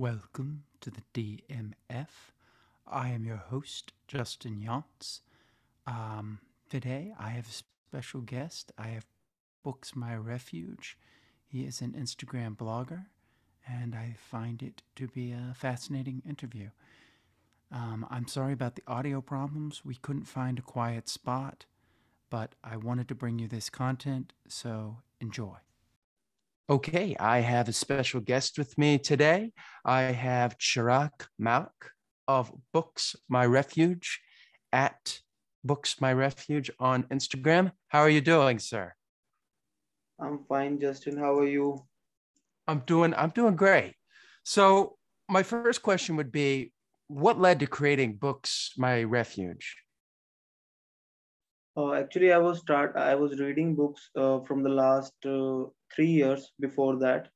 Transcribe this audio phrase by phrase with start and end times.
[0.00, 2.06] Welcome to the DMF.
[2.86, 5.20] I am your host, Justin Younts.
[5.86, 6.38] Um,
[6.70, 7.52] today I have a
[7.92, 8.72] special guest.
[8.78, 9.04] I have
[9.62, 10.96] Books My Refuge.
[11.46, 13.08] He is an Instagram blogger,
[13.68, 16.70] and I find it to be a fascinating interview.
[17.70, 19.84] Um, I'm sorry about the audio problems.
[19.84, 21.66] We couldn't find a quiet spot,
[22.30, 25.56] but I wanted to bring you this content, so enjoy.
[26.70, 29.50] Okay, I have a special guest with me today.
[29.84, 31.90] I have Chirag Malik
[32.28, 34.20] of Books My Refuge
[34.72, 35.18] at
[35.64, 37.72] Books My Refuge on Instagram.
[37.88, 38.94] How are you doing, sir?
[40.20, 41.16] I'm fine, Justin.
[41.16, 41.82] How are you?
[42.68, 43.94] I'm doing I'm doing great.
[44.44, 44.96] So,
[45.28, 46.72] my first question would be
[47.08, 49.74] what led to creating Books My Refuge?
[51.76, 52.94] Uh, actually, I was start.
[52.94, 57.28] I was reading books uh, from the last uh, three years before that.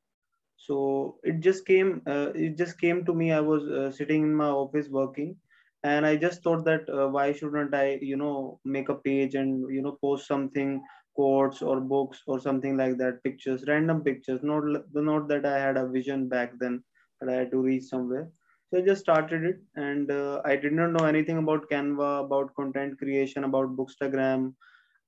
[0.57, 2.03] So it just came.
[2.07, 3.33] Uh, it just came to me.
[3.33, 5.37] I was uh, sitting in my office working,
[5.83, 9.71] and I just thought that uh, why shouldn't I, you know, make a page and
[9.75, 10.83] you know post something
[11.15, 14.41] quotes or books or something like that, pictures, random pictures.
[14.43, 14.65] Not
[14.95, 16.83] not that I had a vision back then
[17.21, 18.31] that I had to reach somewhere
[18.71, 22.55] so I just started it, and uh, I did not know anything about Canva, about
[22.57, 24.55] content creation, about Bookstagram,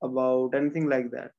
[0.03, 1.33] about anything like that.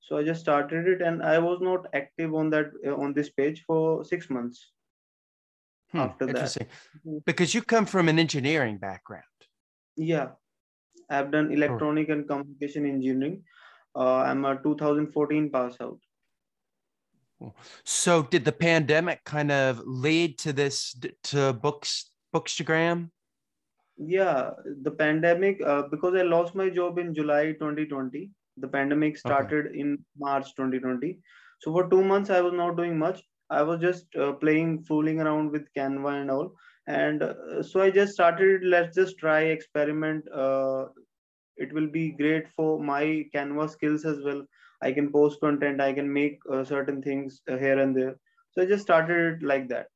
[0.00, 3.30] So I just started it, and I was not active on that uh, on this
[3.30, 4.72] page for six months.
[5.92, 6.66] Hmm, after interesting.
[6.66, 7.18] that, mm-hmm.
[7.26, 9.24] because you come from an engineering background.
[9.96, 10.28] Yeah,
[11.08, 12.12] I've done electronic oh.
[12.12, 13.42] and communication engineering.
[13.94, 15.98] Uh, I'm a 2014 pass out.
[17.84, 23.10] So did the pandemic kind of lead to this to books bookstagram?
[23.96, 24.50] Yeah,
[24.82, 28.30] the pandemic uh, because I lost my job in July 2020.
[28.60, 29.78] The pandemic started okay.
[29.78, 31.18] in March 2020.
[31.60, 33.22] So for two months I was not doing much.
[33.50, 36.52] I was just uh, playing, fooling around with Canva and all.
[36.86, 38.62] And uh, so I just started.
[38.64, 40.24] Let's just try experiment.
[40.32, 40.86] Uh,
[41.56, 44.42] it will be great for my Canva skills as well
[44.82, 48.16] I can post content, I can make uh, certain things uh, here and there.
[48.52, 49.86] So I just started it like that.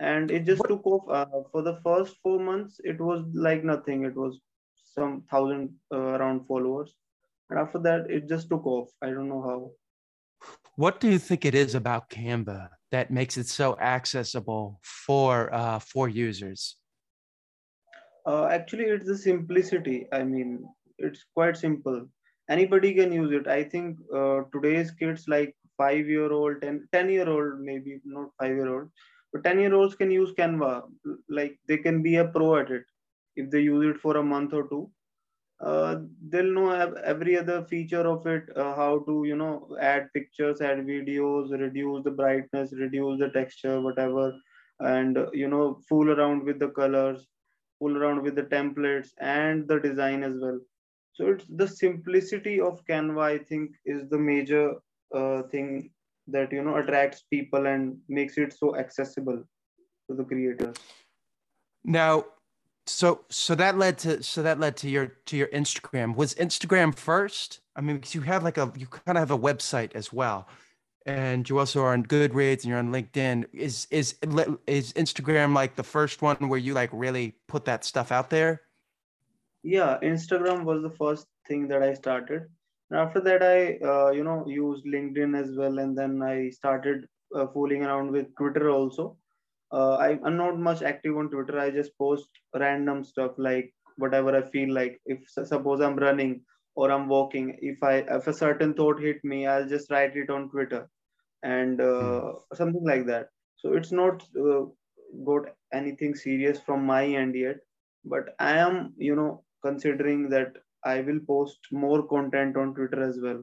[0.00, 0.68] And it just what?
[0.68, 2.80] took off uh, for the first four months.
[2.82, 4.04] It was like nothing.
[4.04, 4.40] It was
[4.84, 6.94] some thousand uh, around followers.
[7.52, 8.88] And after that, it just took off.
[9.02, 9.70] I don't know how.
[10.76, 15.78] What do you think it is about Canva that makes it so accessible for uh,
[15.78, 16.78] for users?
[18.24, 20.06] Uh, actually, it's the simplicity.
[20.12, 20.64] I mean,
[20.96, 22.06] it's quite simple
[22.48, 27.10] anybody can use it i think uh, today's kids like 5 year old 10, 10
[27.10, 28.88] year old maybe not 5 year old
[29.32, 30.72] but 10 year olds can use canva
[31.28, 32.84] like they can be a pro at it
[33.36, 34.82] if they use it for a month or two
[35.62, 35.96] uh,
[36.28, 36.70] they'll know
[37.04, 42.02] every other feature of it uh, how to you know add pictures add videos reduce
[42.04, 44.32] the brightness reduce the texture whatever.
[44.80, 47.26] And you know fool around with the colors
[47.78, 50.58] fool around with the templates and the design as well.
[51.12, 54.74] So it's the simplicity of canva i think is the major
[55.14, 55.90] uh, thing
[56.28, 59.42] that you know attracts people and makes it so accessible
[60.10, 60.76] to the creators.
[61.84, 62.24] Now
[62.86, 66.16] so so that led to so that led to your to your instagram.
[66.16, 67.60] Was instagram first?
[67.76, 70.48] I mean because you have like a you kind of have a website as well.
[71.04, 73.46] And you also are on goodreads and you're on linkedin.
[73.52, 74.16] Is is
[74.66, 78.62] is instagram like the first one where you like really put that stuff out there?
[79.62, 82.46] Yeah instagram was the first thing that i started.
[82.90, 85.78] And after that i uh, you know used linkedin as well.
[85.78, 89.16] And then i started uh, fooling around with twitter also
[89.72, 94.36] uh, I, i'm not much active on twitter i just post random stuff like whatever
[94.36, 96.42] i feel like if suppose i'm running
[96.74, 100.30] or i'm walking if i if a certain thought hit me i'll just write it
[100.30, 100.88] on twitter
[101.42, 102.34] and mm.
[102.54, 104.62] something like that so it's not uh,
[105.24, 107.56] got anything serious from my end yet
[108.04, 113.18] but i am you know considering that I will post more content on Twitter as
[113.20, 113.42] well.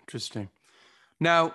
[0.00, 0.48] Interesting.
[1.20, 1.54] Now,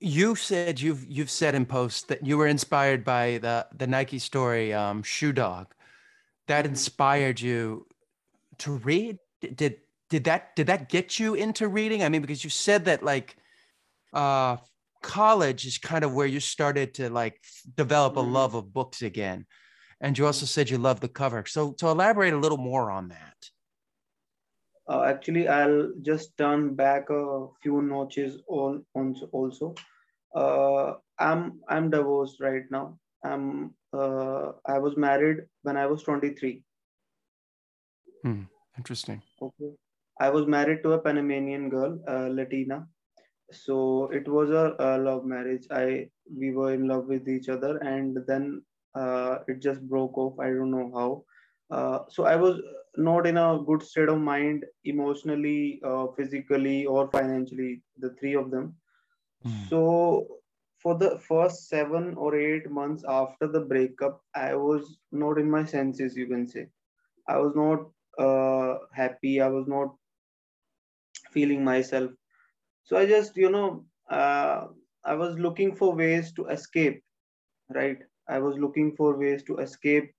[0.00, 4.18] you said you've you've said in posts that you were inspired by the the Nike
[4.18, 5.74] story um, Shoe Dog.
[6.48, 6.72] That mm-hmm.
[6.72, 7.86] inspired you
[8.58, 9.18] to read.
[9.40, 9.78] Did
[10.10, 12.02] did that did that get you into reading?
[12.02, 13.36] I mean, because you said that like
[14.12, 14.56] uh,
[15.02, 17.40] college is kind of where you started to like
[17.76, 18.32] develop a mm-hmm.
[18.32, 19.46] love of books again.
[20.00, 21.44] And you also said you love the cover.
[21.46, 23.36] So, to elaborate a little more on that.
[24.88, 29.74] Uh, actually, I'll just turn back a few notches on, on also.
[30.34, 32.98] Uh, I'm I'm divorced right now.
[33.24, 36.64] I'm uh, I was married when I was 23.
[38.22, 38.44] Hmm.
[38.76, 39.22] Interesting.
[39.40, 39.72] Okay.
[40.20, 42.88] I was married to a Panamanian girl, uh, Latina,
[43.52, 45.66] So it was a, a love marriage.
[45.70, 46.10] I
[46.42, 50.38] we were in love with each other, and then uh, it just broke off.
[50.40, 51.10] I don't know how.
[51.76, 52.60] Uh, so I was
[52.98, 57.82] not in a good state of mind emotionally, uh, physically, or financially.
[57.98, 58.74] The three of them.
[59.46, 59.68] Mm.
[59.68, 60.26] So
[60.78, 65.64] for the first seven or eight months after the breakup, I was not in my
[65.64, 66.16] senses.
[66.16, 66.68] You can say
[67.28, 67.88] I was not
[68.18, 69.40] uh, happy.
[69.40, 69.94] I was not
[71.32, 72.10] feeling myself.
[72.84, 74.66] So I just, you know, uh,
[75.04, 77.02] I was looking for ways to escape,
[77.74, 77.98] right?
[78.28, 80.12] I was looking for ways to escape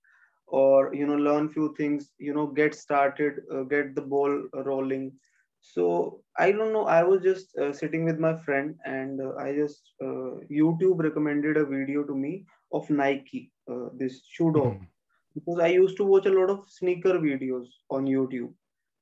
[0.48, 5.12] or, you know, learn few things, you know, get started, uh, get the ball rolling.
[5.60, 6.86] So I don't know.
[6.86, 11.56] I was just uh, sitting with my friend and uh, I just, uh, YouTube recommended
[11.56, 14.86] a video to me of Nike, uh, this shoe dog Mm.
[15.34, 18.52] because I used to watch a lot of sneaker videos on YouTube.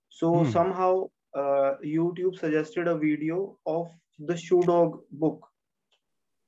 [0.08, 0.44] So Mm.
[0.44, 3.88] somehow uh, YouTube suggested a video of
[4.19, 5.46] the Shoe Dog book,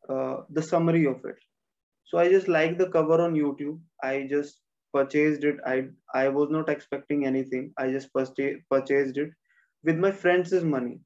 [0.08, 1.36] uh, the summary of it.
[2.04, 3.80] So I just liked the cover on YouTube.
[4.02, 4.60] I just
[4.92, 5.56] purchased it.
[5.66, 7.72] I I was not expecting anything.
[7.78, 9.30] I just purchased purchased it
[9.84, 11.00] with my friends' money.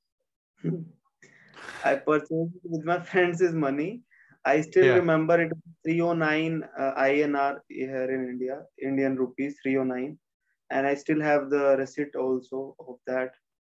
[1.84, 4.02] I purchased it with my friends' money.
[4.44, 4.94] I still Yeah.
[4.94, 10.18] remember it was 309 uh, INR here in India, Indian rupees 309
[10.70, 13.32] and I still have the receipt also of that.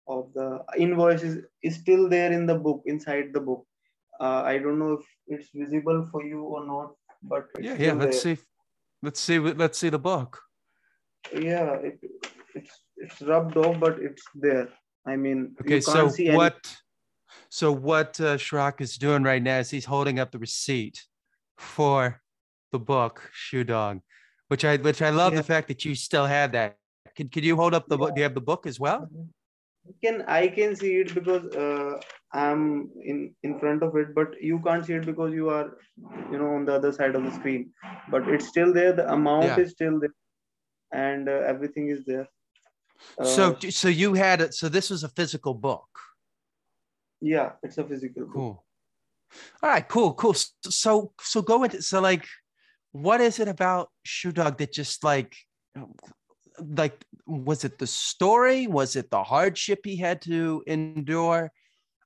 [0.07, 3.65] Of the invoice is, is still there in the book, inside the book.
[4.19, 7.93] Uh, I don't know if it's visible for you or not, but Yeah, yeah.
[7.93, 8.21] Let's there.
[8.21, 8.37] see.
[9.05, 9.37] Let's see.
[9.37, 10.41] Let's see the book.
[11.31, 11.99] Yeah, it,
[12.55, 14.69] it's it's rubbed off, but it's there.
[15.05, 16.37] I mean, Okay, you so can't see any.
[16.37, 16.75] what?
[17.49, 21.05] So what uh, Chirag is doing right now is he's holding up the receipt
[21.59, 22.19] for
[22.71, 24.01] the book Shoe Dog,
[24.47, 25.41] which I which I love Yeah.
[25.41, 26.77] the fact that you still have that.
[27.15, 28.15] Could could you hold up the book?
[28.15, 29.07] Do you have the book as well?
[29.87, 32.01] I can I can see it because uh,
[32.43, 32.63] I'm
[33.11, 35.67] in in front of it, but you can't see it because you are,
[36.31, 37.67] you know, on the other side of the screen.
[38.15, 38.93] But it's still there.
[39.01, 39.59] The amount Yeah.
[39.65, 40.15] is still there,
[41.05, 42.27] and uh, everything is there.
[43.35, 44.53] so Uh, so you had it.
[44.61, 45.87] So this was a physical book.
[47.21, 48.33] yeah, it's a physical book.
[48.33, 48.65] Cool.
[49.63, 50.35] All right, cool, cool.
[50.41, 50.53] S-
[50.83, 52.25] So so go into so like
[52.91, 55.35] what is it about Shoe Dog that just like
[56.81, 58.67] like was it the story?
[58.67, 61.51] Was it the hardship he had to endure?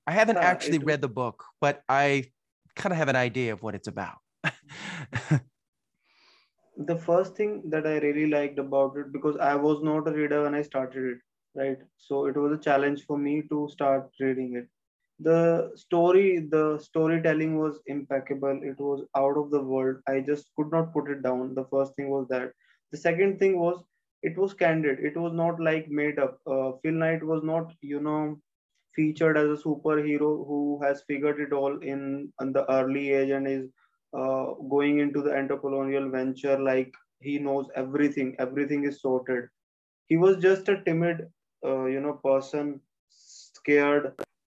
[0.09, 2.31] I haven't Yeah, actually it- read the book, but I
[2.75, 4.17] kind of have an idea of what it's about.
[6.77, 10.43] The first thing that I really liked about it because I was not a reader
[10.43, 11.19] when I started it,
[11.55, 11.77] right?
[11.97, 14.67] So it was a challenge for me to start reading it.
[15.19, 18.61] The story, the storytelling was impeccable.
[18.63, 19.97] It was out of the world.
[20.07, 21.53] I just could not put it down.
[21.55, 22.53] The first thing was that.
[22.91, 23.83] The second thing was
[24.23, 24.99] it was candid.
[24.99, 26.39] It was not like made up.
[26.47, 28.41] Uh, Phil Knight was not, you know,
[28.99, 33.47] featured as a superhero who has figured it all in, in the early age and
[33.47, 33.67] is
[34.17, 36.59] uh, going into the entrepreneurial venture.
[36.59, 38.35] Like he knows everything.
[38.39, 39.45] Everything is sorted.
[40.07, 41.27] He was just a timid
[41.65, 44.13] uh, you know person scared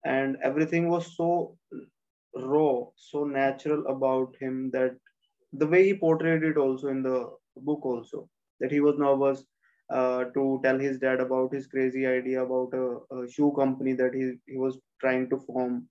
[0.04, 1.56] and everything was so
[2.52, 4.96] raw so natural about him that
[5.52, 7.18] the way he portrayed it also in the
[7.68, 8.28] book also
[8.60, 9.44] that he was nervous
[9.90, 14.14] uh, to tell his dad about his crazy idea about a, a shoe company that
[14.14, 15.88] he, he was trying to form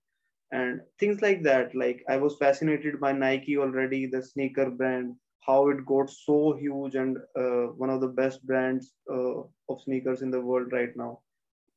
[0.51, 5.70] and things like that like i was fascinated by nike already the sneaker brand how
[5.70, 9.39] it got so huge and uh, one of the best brands uh,
[9.70, 11.20] of sneakers in the world right now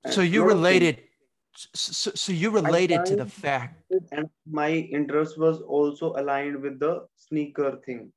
[0.07, 0.62] so you lot of things.
[0.62, 1.02] related
[1.55, 7.07] so, so you related to the fact and my interest was also aligned with the
[7.17, 8.11] sneaker thing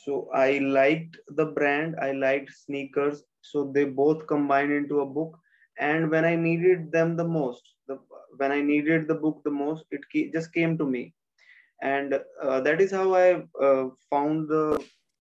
[0.00, 3.24] so i liked the brand i liked sneakers.
[3.42, 5.38] So they both combined into a book.
[5.78, 7.98] And when i needed them the most the,
[8.38, 11.14] when i needed the book the most it ca- just came to me.
[11.82, 13.28] And uh, that is how i
[13.68, 14.64] uh, found the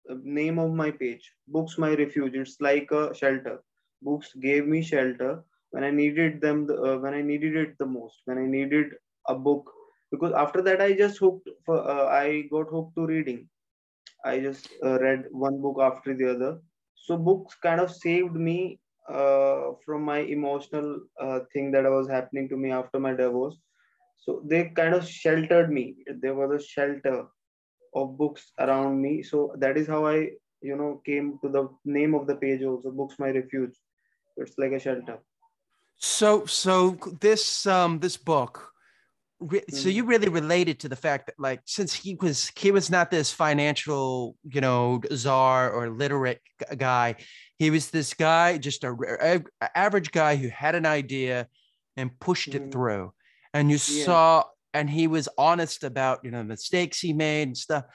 [0.09, 1.31] uh, name of my page.
[1.47, 2.35] Books my refuge.
[2.35, 3.61] It's like a shelter.
[4.01, 7.85] Books gave me shelter when i needed them the, uh, when i needed it the
[7.85, 8.93] most when i needed
[9.27, 9.71] a book.
[10.11, 13.47] Because after that i just hooked for uh, i got hooked to reading
[14.25, 16.59] i just uh, read one book after the other.
[16.95, 22.49] So books kind of saved me uh, from my emotional uh, thing that was happening
[22.49, 23.55] to me after my divorce.
[24.17, 25.95] So they kind of sheltered me.
[26.21, 27.27] There was a shelter
[27.95, 29.23] of books around me.
[29.23, 30.29] So that is how i
[30.61, 33.75] you know came to the name of the page also books my refuge.
[34.37, 35.19] It's like a shelter.
[35.97, 38.73] So so this um this book
[39.39, 39.93] re- so Mhm.
[39.93, 43.31] you really related to the fact that like since he was he was not this
[43.31, 47.15] financial you know czar or literate g- guy
[47.57, 49.43] he was this guy just a
[49.75, 51.47] average guy who had an idea
[51.95, 52.71] and pushed it Mhm.
[52.71, 53.13] through
[53.53, 54.05] and you Yeah.
[54.05, 57.85] saw and he was honest about you know mistakes he made and stuff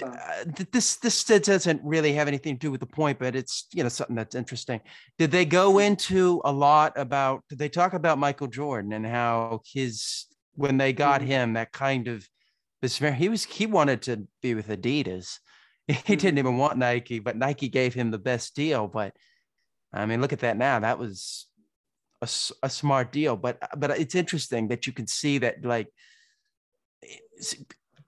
[0.00, 3.82] uh, this this doesn't really have anything to do with the point, but it's you
[3.82, 4.80] know something that's interesting.
[5.18, 7.42] Did they go into a lot about?
[7.48, 11.26] Did they talk about Michael Jordan and how his when they got Mhm.
[11.26, 12.28] him that kind of
[12.80, 15.38] was very he was he wanted to be with Adidas.
[16.06, 18.86] He didn't even want Nike, but Nike gave him the best deal.
[18.86, 19.14] But
[19.92, 20.78] I mean, look at that now.
[20.78, 21.46] That was
[22.62, 23.36] a smart deal.
[23.36, 25.88] But but it's interesting that you can see that like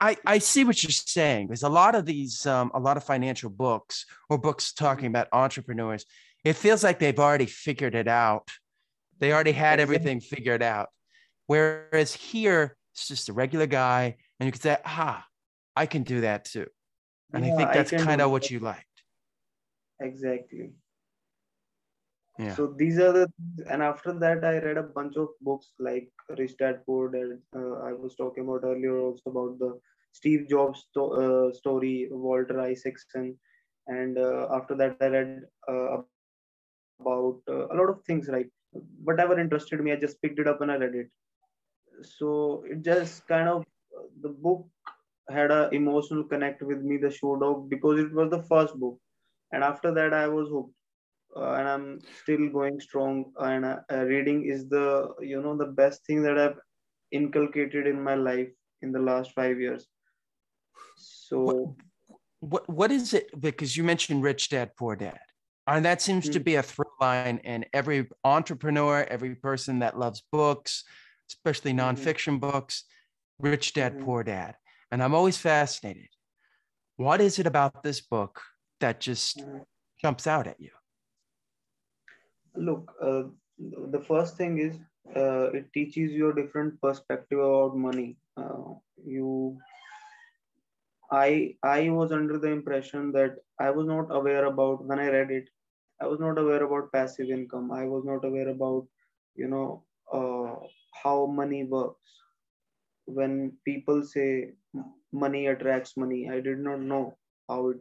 [0.00, 1.48] I, I see what you're saying.
[1.48, 5.28] There's a lot of these, um, a lot of financial books or books talking about
[5.32, 6.04] entrepreneurs.
[6.44, 8.48] It feels like they've already figured it out.
[9.18, 10.88] They already had everything figured out.
[11.46, 15.26] Whereas here, it's just a regular guy, and you can say, ah,
[15.76, 16.66] I can do that too.
[17.32, 18.86] And I think that's kind of what you liked.
[20.00, 20.72] Exactly.
[22.38, 22.54] Yeah.
[22.54, 23.32] So these are the,
[23.70, 27.38] and after that, I read a bunch of books like Rich Dad Poor Dad.
[27.54, 29.78] Uh, I was talking about earlier also about the
[30.12, 33.38] Steve Jobs sto- uh, story, Walter Isaacson,
[33.86, 35.98] and uh, after that, I read uh,
[37.00, 38.28] about uh, a lot of things.
[38.28, 38.50] Like
[39.04, 41.10] whatever interested me, I just picked it up and I read it.
[42.02, 43.64] So it just kind of
[44.20, 44.66] the book
[45.30, 48.98] had a emotional connect with me, the Shoe Dog, because it was the first book,
[49.52, 50.74] and after that, I was hooked
[51.36, 53.32] uh, and I'm still going strong.
[53.38, 56.58] And uh, uh, reading is the you know the best thing that I've
[57.12, 58.48] inculcated in my life
[58.82, 59.86] in the last five years.
[60.96, 61.76] So
[62.40, 63.40] What what is it?
[63.40, 65.20] Because you mentioned Rich Dad Poor Dad,
[65.66, 66.44] and that seems to Mm.
[66.44, 70.84] be a through line in every entrepreneur, every person that loves books,
[71.34, 71.80] especially Mhm.
[71.82, 72.84] nonfiction books.
[73.40, 74.04] Rich Dad Mhm.
[74.04, 74.54] Poor Dad,
[74.90, 76.08] and I'm always fascinated.
[76.96, 78.40] What is it about this book
[78.80, 79.66] that just Mhm.
[80.00, 80.70] jumps out at you?
[82.56, 83.24] look, uh,
[83.94, 84.74] the first thing is
[85.16, 88.16] uh, it teaches you a different perspective about money.
[88.36, 88.74] Uh,
[89.04, 89.58] you,
[91.10, 95.30] I, I was under the impression that I was not aware about when I read
[95.30, 95.48] it.
[96.00, 97.70] I was not aware about passive income.
[97.72, 98.86] I was not aware about,
[99.34, 100.54] you know, uh,
[101.02, 102.20] how money works.
[103.06, 104.52] When people say
[105.12, 107.16] money attracts money, I did not know
[107.48, 107.78] how it,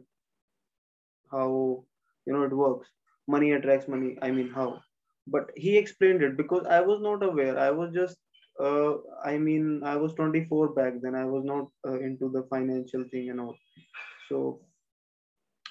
[1.30, 1.84] how
[2.26, 2.88] you know it works.
[3.26, 4.16] Money attracts money.
[4.22, 4.80] I mean how?
[5.26, 7.58] But he explained it because I was not aware.
[7.58, 8.18] I was just,
[8.60, 11.14] uh, I mean, I was 24 back then.
[11.14, 13.56] I was not uh, into the financial thing and all.
[14.28, 14.60] So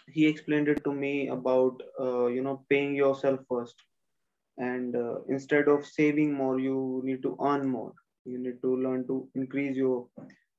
[0.07, 3.75] he explained it to me about uh, you know paying yourself first
[4.57, 7.93] and uh, instead of saving more you need to earn more.
[8.25, 10.07] You need to learn to increase your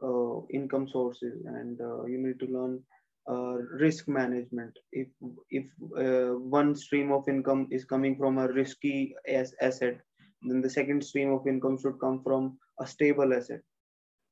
[0.03, 2.81] uh, income sources and uh, you need to learn
[3.29, 4.73] uh, risk management.
[4.93, 5.09] If
[5.51, 5.65] if
[5.99, 9.99] uh, one stream of income is coming from a risky as asset
[10.43, 13.61] then the second stream of income should come from a stable asset.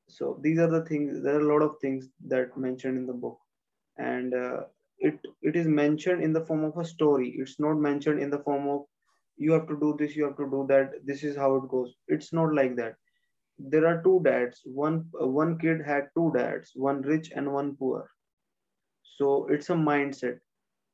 [0.09, 3.13] So these are the things there are a lot of things that mentioned in the
[3.13, 3.39] book.
[3.97, 4.61] And uh,
[4.99, 7.29] it it is mentioned in the form of a story.
[7.37, 8.85] It's not mentioned in the form of
[9.37, 11.93] you have to do this you have to do that this is how it goes.
[12.07, 12.95] It's not like that.
[13.57, 14.61] There are two dads.
[14.65, 18.09] One uh, one kid had two dads one rich and one poor.
[19.17, 20.39] So it's a mindset.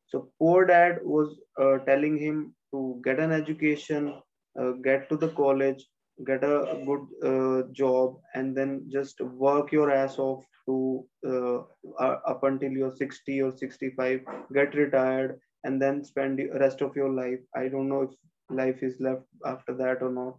[0.07, 4.13] So poor dad was uh, telling him to get an education
[4.59, 5.85] uh, get to the college
[6.25, 11.59] get a good uh, job and then just work your ass off to uh,
[12.03, 14.21] uh, up until you're 60 or 65
[14.53, 17.39] get retired and then spend the rest of your life.
[17.55, 18.11] I don't know if
[18.49, 20.37] life is left after that or not.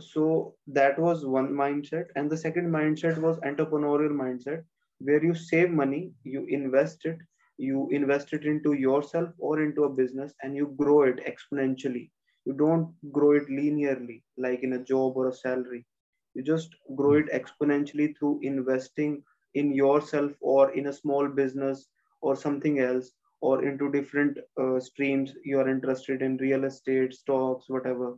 [0.00, 2.06] So that was one mindset.
[2.16, 4.64] And the second mindset was entrepreneurial mindset
[5.00, 7.18] where you save money you invest it
[7.58, 12.10] you invest it into yourself or into a business and you grow it exponentially.
[12.44, 15.86] You don't grow it linearly like in a job or a salary.
[16.34, 19.22] You just grow it exponentially through investing
[19.54, 21.88] in yourself or in a small business
[22.20, 27.66] or something else or into different uh, streams you are interested in real estate stocks
[27.68, 28.16] whatever.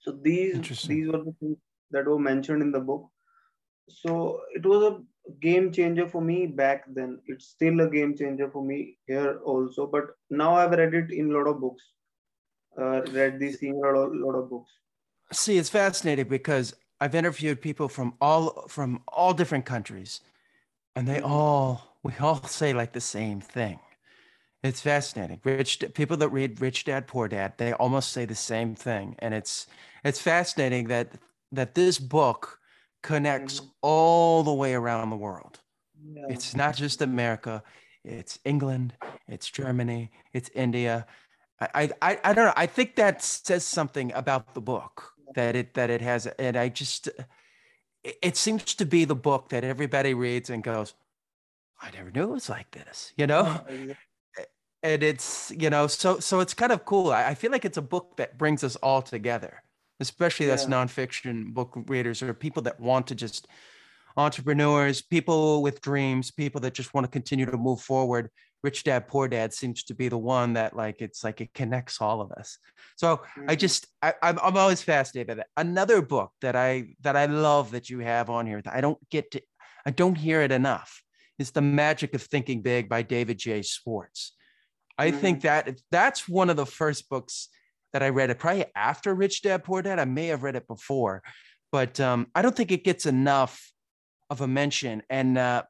[0.00, 0.56] So these
[0.88, 1.56] these were the things
[1.92, 3.08] that were mentioned in the book.
[3.88, 5.00] So it was a
[5.40, 7.20] game changer for me back then.
[7.26, 11.30] It's still a game changer for me here also but now i've read it in
[11.30, 11.84] a lot of books.
[12.80, 14.70] Uh, read these things in a lot, lot of books.
[15.30, 20.20] See, it's fascinating because I've interviewed people from all from all different countries,
[20.96, 21.30] and they Mhm.
[21.30, 23.78] all we all say like the same thing.
[24.62, 25.40] It's fascinating.
[25.44, 29.34] Rich people that read Rich Dad Poor Dad, they almost say the same thing, and
[29.34, 29.66] it's
[30.04, 31.12] it's fascinating that
[31.50, 32.60] that this book
[33.02, 33.70] connects Mhm.
[33.82, 35.60] all the way around the world.
[36.14, 37.62] yeah It's not just America,
[38.04, 38.94] it's England,
[39.28, 41.06] it's Germany, it's India.
[41.60, 42.54] I, I, I I don't know.
[42.56, 46.68] I think that says something about the book that it that it has and i
[46.68, 47.08] just
[48.04, 50.94] it, it seems to be the book that everybody reads and goes
[51.82, 53.60] i never knew it was like this you know
[54.82, 57.78] and it's you know so so it's kind of cool I, I feel like it's
[57.78, 59.62] a book that brings us all together
[60.00, 63.46] especially yeah nonfiction book readers or people that want to just
[64.16, 68.30] entrepreneurs, people with dreams, people that just want to continue to move forward.
[68.62, 72.00] Rich Dad Poor Dad seems to be the one that like it's like it connects
[72.00, 72.58] all of us.
[72.96, 73.50] So Mhm.
[73.50, 75.48] I just I, I'm I'm always fascinated by that.
[75.56, 78.98] Another book that I that I love that you have on here that I don't
[79.10, 79.42] get to
[79.84, 81.02] I don't hear it enough
[81.40, 83.62] is The Magic of Thinking Big by David J.
[83.62, 84.32] Schwartz.
[84.98, 87.48] I think that that's one of the first books
[87.92, 89.98] that I read it probably after Rich Dad Poor Dad.
[89.98, 91.22] I may have read it before,
[91.70, 93.72] but um, I don't think it gets enough
[94.30, 95.02] of a mention.
[95.10, 95.62] And uh,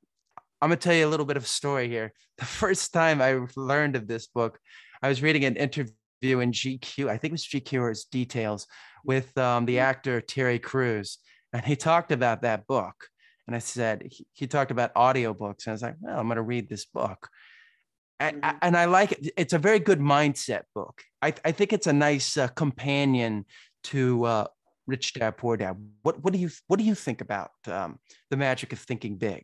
[0.61, 2.12] I'm gonna tell you a little bit of a story here.
[2.38, 4.59] The first time I learned of this book,
[5.00, 7.09] I was reading an interview in GQ.
[7.09, 8.67] I think it was GQ or its Details
[9.05, 11.19] with um, the actor Terry Crews,
[11.52, 12.95] and he talked about that book.
[13.47, 16.43] And I said he, he talked about audiobooks, and I was like, well, I'm gonna
[16.43, 17.29] read this book
[18.23, 18.59] and, Mhm.
[18.62, 19.21] and I like it.
[19.43, 20.97] It's a very good mindset book.
[21.26, 23.45] I, I think it's a nice uh, companion
[23.91, 24.47] to uh,
[24.87, 25.75] Rich Dad Poor Dad.
[26.02, 27.99] What what do you what do you think about um,
[28.31, 29.43] the magic of thinking big?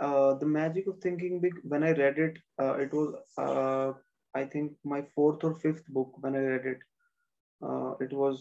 [0.00, 3.08] uh, the magic of thinking big when i read it uh, it was
[3.44, 3.88] uh,
[4.40, 6.78] i think my fourth or fifth book when i read it
[7.68, 8.36] uh, it was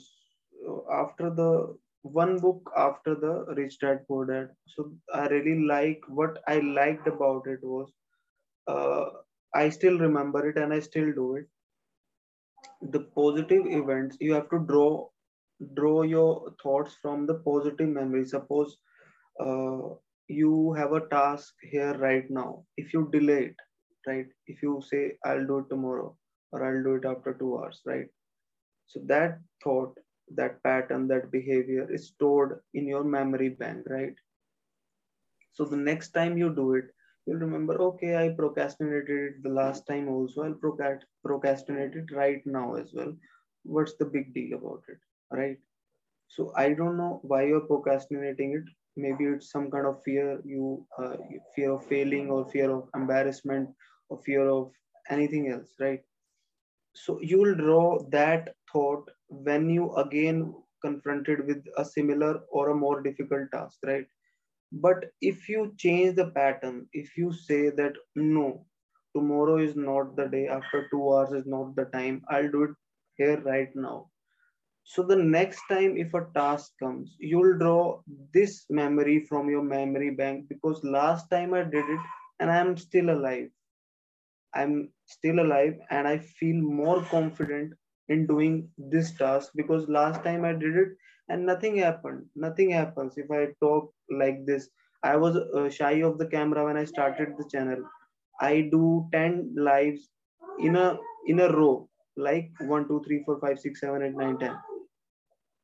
[1.03, 1.51] after the
[2.19, 4.85] one book after the rich dad poor dad so
[5.21, 7.89] i really like what i liked about it was
[8.67, 9.05] uh,
[9.55, 11.45] i still remember it and i still do it.
[12.81, 15.09] The positive events you have to draw
[15.75, 18.25] draw your thoughts from the positive memory.
[18.25, 18.77] Suppose
[19.39, 19.95] uh,
[20.27, 22.65] you have a task here right now.
[22.77, 23.55] If you delay it
[24.07, 24.27] right?
[24.47, 26.17] If you say i'll do it tomorrow
[26.51, 28.09] or i'll do it after 2 hours right?
[28.87, 29.97] So that thought
[30.35, 34.15] that pattern that behavior is stored in your memory bank right?
[35.53, 36.93] So the next time you do it
[37.27, 37.75] you'll remember?
[37.89, 40.43] Okay i procrastinated it the last time also.
[40.43, 43.13] I'll procrast- procrastinate it right now as well.
[43.63, 44.99] What's the big deal about it
[45.31, 45.57] right?
[46.29, 48.65] So i don't know why you're procrastinating it.
[48.97, 51.17] Maybe it's some kind of fear you uh,
[51.55, 53.69] fear of failing or fear of embarrassment
[54.09, 54.71] or fear of
[55.09, 56.01] anything else right?
[56.93, 62.75] So you will draw that thought when you again confronted with a similar or a
[62.75, 64.07] more difficult task right
[64.71, 68.65] but if you change the pattern if you say that no
[69.15, 72.71] tomorrow is not the day after 2 hours is not the time i'll do it
[73.17, 74.09] here right now.
[74.83, 78.01] So the next time if a task comes you'll draw
[78.33, 81.99] this memory from your memory bank because last time i did it
[82.39, 83.49] and i'm still alive.
[84.53, 87.73] I'm still alive and i feel more confident
[88.09, 90.89] in doing this task because last time i did it
[91.29, 93.17] and nothing happened nothing happens.
[93.17, 94.69] If i talk like this
[95.03, 97.83] i was uh, shy of the camera when i started the channel.
[98.39, 100.09] I do 10 lives
[100.59, 104.37] in a in a row like 1 2 3 4 5 6 7 8 9
[104.39, 104.55] 10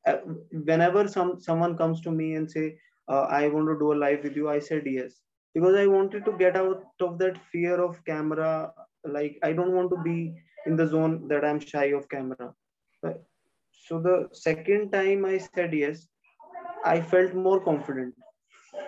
[0.06, 0.18] uh,
[0.70, 2.76] whenever some someone comes to me and say
[3.08, 5.20] uh, i want to do a live with you i said yes.
[5.54, 8.72] Because i wanted to get out of that fear of camera
[9.16, 10.34] like i don't want to be
[10.66, 12.52] in the zone that i'm shy of camera.
[13.02, 13.20] Right?
[13.86, 16.02] So the second time i said yes
[16.84, 18.14] i felt more confident.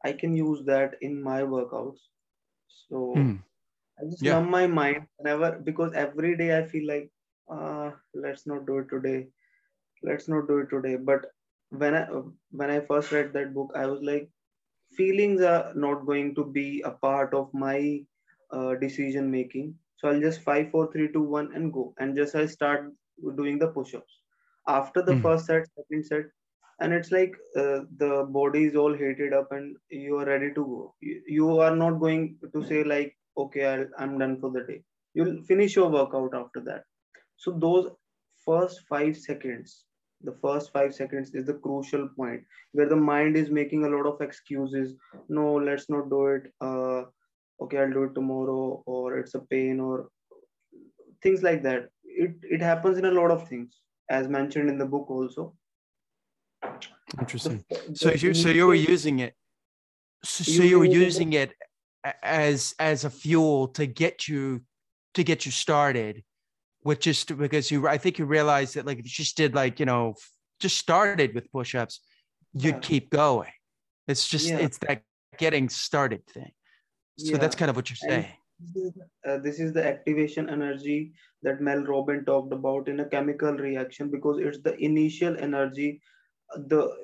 [0.04, 2.00] i can use that in my workouts.
[2.68, 3.44] So Hmm.
[4.00, 4.34] i just Yeah.
[4.34, 7.10] numb my mind whenever because every day i feel like
[7.56, 9.28] uh let's not do it today.
[10.02, 10.96] Let's not do it today.
[10.96, 11.26] But
[11.70, 12.04] when i
[12.60, 14.28] when i first read that book i was like
[14.98, 18.04] feelings are not going to be a part of my
[18.52, 19.74] uh, decision making.
[19.96, 21.94] So i'll just five four three two one and go.
[21.98, 22.92] And just i start
[23.36, 24.20] doing the push-ups.
[24.68, 25.26] After the Mhm.
[25.26, 26.24] first set second set
[26.80, 30.64] and it's like uh, the body is all heated up and you are ready to
[30.74, 30.94] go.
[31.00, 34.82] You, you are not going to say like okay I'll, i'm done for the day.
[35.14, 36.84] You'll finish your workout after that.
[37.36, 37.90] So those
[38.46, 39.84] first five seconds
[40.22, 44.06] the first five seconds is the crucial point where the mind is making a lot
[44.06, 44.94] of excuses.
[45.28, 46.52] No let's not do it.
[46.60, 47.04] Uh,
[47.62, 50.08] okay i'll do it tomorrow or it's a pain or
[51.22, 51.88] things like that.
[52.04, 53.80] It it happens in a lot of things
[54.10, 55.54] as mentioned in the book also.
[57.18, 57.64] Interesting.
[57.68, 59.34] The- So you so you were using it.
[60.24, 61.50] So, so you were Using using it-
[62.04, 64.62] it as as a fuel to get you
[65.14, 66.22] to get you started,
[66.84, 69.80] with just because you I think you realized that like if you just did like
[69.80, 70.14] you know
[70.60, 72.00] just started with push-ups,
[72.52, 72.80] you'd Yeah.
[72.80, 73.52] keep going.
[74.08, 74.58] It's just Yeah.
[74.58, 75.02] it's that
[75.38, 76.52] getting started thing.
[77.16, 78.26] So that's kind of what you're saying.
[78.60, 78.92] this is,
[79.26, 81.12] uh, this is the activation energy
[81.42, 86.02] that Mel Robin talked about in a chemical reaction because it's the initial energy,
[86.54, 86.94] uh, the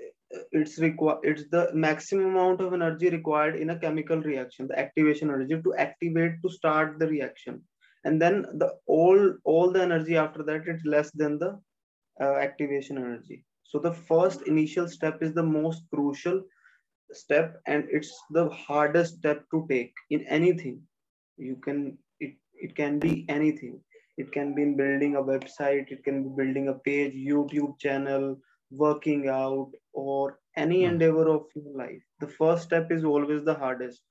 [0.53, 5.31] it's required it's the maximum amount of energy required in a chemical reaction the activation
[5.31, 7.63] energy to activate to start the reaction
[8.07, 11.53] and then the all all the energy after that it's less than the
[12.21, 13.45] uh, activation energy.
[13.65, 16.43] So the first initial step is the most crucial
[17.13, 20.81] step and it's the hardest step to take in anything.
[21.39, 23.81] You can it, it can be anything.
[24.19, 28.37] It can be in building a website it can be building a page youtube channel
[28.71, 30.87] working out or any Hmm.
[30.87, 32.03] endeavor of your life.
[32.21, 34.03] The first step is always the hardest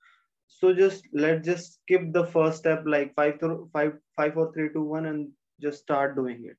[0.48, 4.68] so just let's just skip the first step like five to five five four three
[4.72, 5.28] two one and
[5.60, 6.56] just start doing it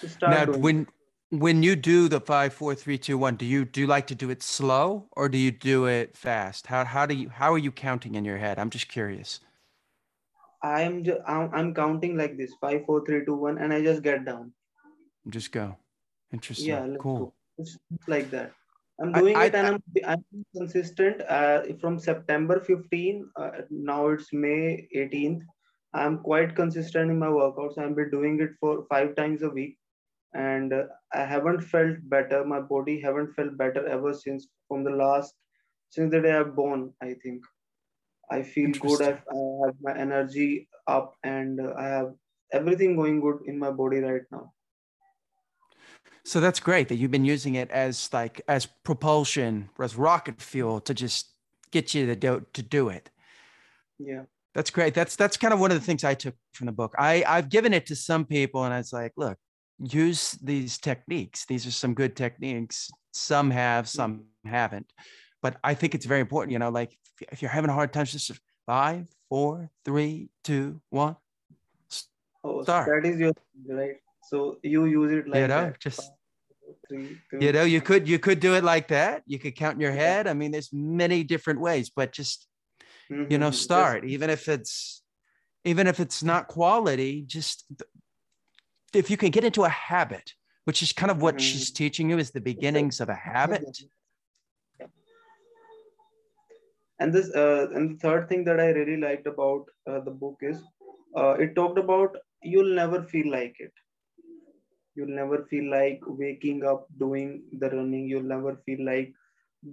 [0.00, 0.86] just start Now, doing when
[1.30, 4.14] when you do the five, four, three, two, one, do you do you like to
[4.14, 6.66] do it slow or do you do it fast?
[6.68, 8.58] How how do you how are you counting in your head?
[8.58, 9.40] I'm just curious.
[10.62, 14.02] i'm just I'm, I'm counting like this five four three two one and i just
[14.02, 14.52] get down
[15.28, 15.76] Just go.
[16.32, 16.68] Interesting.
[16.68, 17.18] yeah cool.
[17.18, 17.76] go it's
[18.08, 18.52] like that
[19.00, 19.82] i'm doing I- it and i'm
[20.12, 20.24] i'm
[20.56, 25.42] consistent uh, from september 15 uh, now it's may 18th
[25.94, 27.78] i'm quite consistent in my workouts.
[27.78, 29.78] I've been doing it for five times a week.
[30.34, 30.84] And uh,
[31.14, 32.44] i haven't felt better.
[32.44, 35.34] My body haven't felt better ever since from the last
[35.90, 37.42] since the day i've born i think.
[38.30, 39.02] I feel good.
[39.02, 39.12] I.
[39.36, 42.12] I have my energy up and uh, i have
[42.52, 44.52] everything going good in my body right now
[46.28, 50.78] So that's great that you've been using it as like as propulsion, as rocket fuel
[50.82, 51.30] to just
[51.70, 53.08] get you to do to do it.
[53.98, 54.92] yeah That's great.
[54.92, 56.94] That's that's kind of one of the things I took from the book.
[56.98, 59.38] I I've given it to some people and I was like, look,
[59.78, 61.46] use these techniques.
[61.46, 62.90] These are some good techniques.
[63.12, 64.92] Some have, some haven't.
[65.40, 66.92] But I think it's very important, you know, like
[67.32, 68.30] if- you're having a hard time, just
[68.66, 71.16] five, four, three, two, one.
[72.44, 72.86] oh Start.
[72.90, 73.32] that is your
[73.66, 73.96] right
[74.28, 76.12] so you use it like you know, that just
[76.88, 79.22] three, two, you know, you could you could do it like that.
[79.26, 80.26] You could count in your head.
[80.26, 82.46] I mean, there's many different ways, but just
[83.10, 83.52] Mhm, you know, mhm.
[83.52, 85.02] Just- start even if it's
[85.64, 87.22] even if it's not quality.
[87.22, 87.64] Just
[88.94, 90.32] if you can get into a habit,
[90.64, 91.40] which is kind of what Mhm.
[91.40, 93.78] she's teaching you, is the beginnings of a habit.
[97.00, 100.38] And this, uh, and the third thing that I really liked about uh, the book
[100.42, 100.62] is,
[101.16, 103.72] uh, it talked about you'll never feel like it.
[104.98, 108.08] You'll never feel like waking up, doing the running.
[108.08, 109.14] You'll never feel like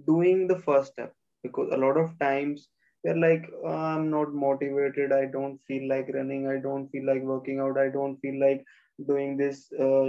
[0.06, 2.68] doing the first step because a lot of times
[3.04, 5.12] we're like, "Oh, I'm not motivated.
[5.12, 6.48] I don't feel like running.
[6.48, 7.78] I don't feel like working out.
[7.78, 8.64] I don't feel like
[9.12, 9.72] doing this.
[9.88, 10.06] Uh,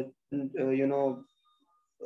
[0.60, 1.24] uh, you know,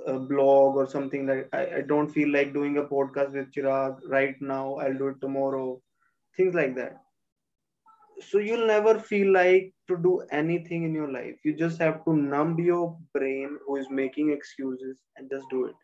[0.07, 3.99] a blog or something like I, I don't feel like doing a podcast with Chirag
[4.07, 4.75] right now.
[4.75, 5.81] I'll do it tomorrow.
[6.37, 7.01] Things like that.
[8.21, 11.35] So you'll never feel like to do anything in your life.
[11.43, 15.75] You just have to numb your brain who is making excuses and just do it.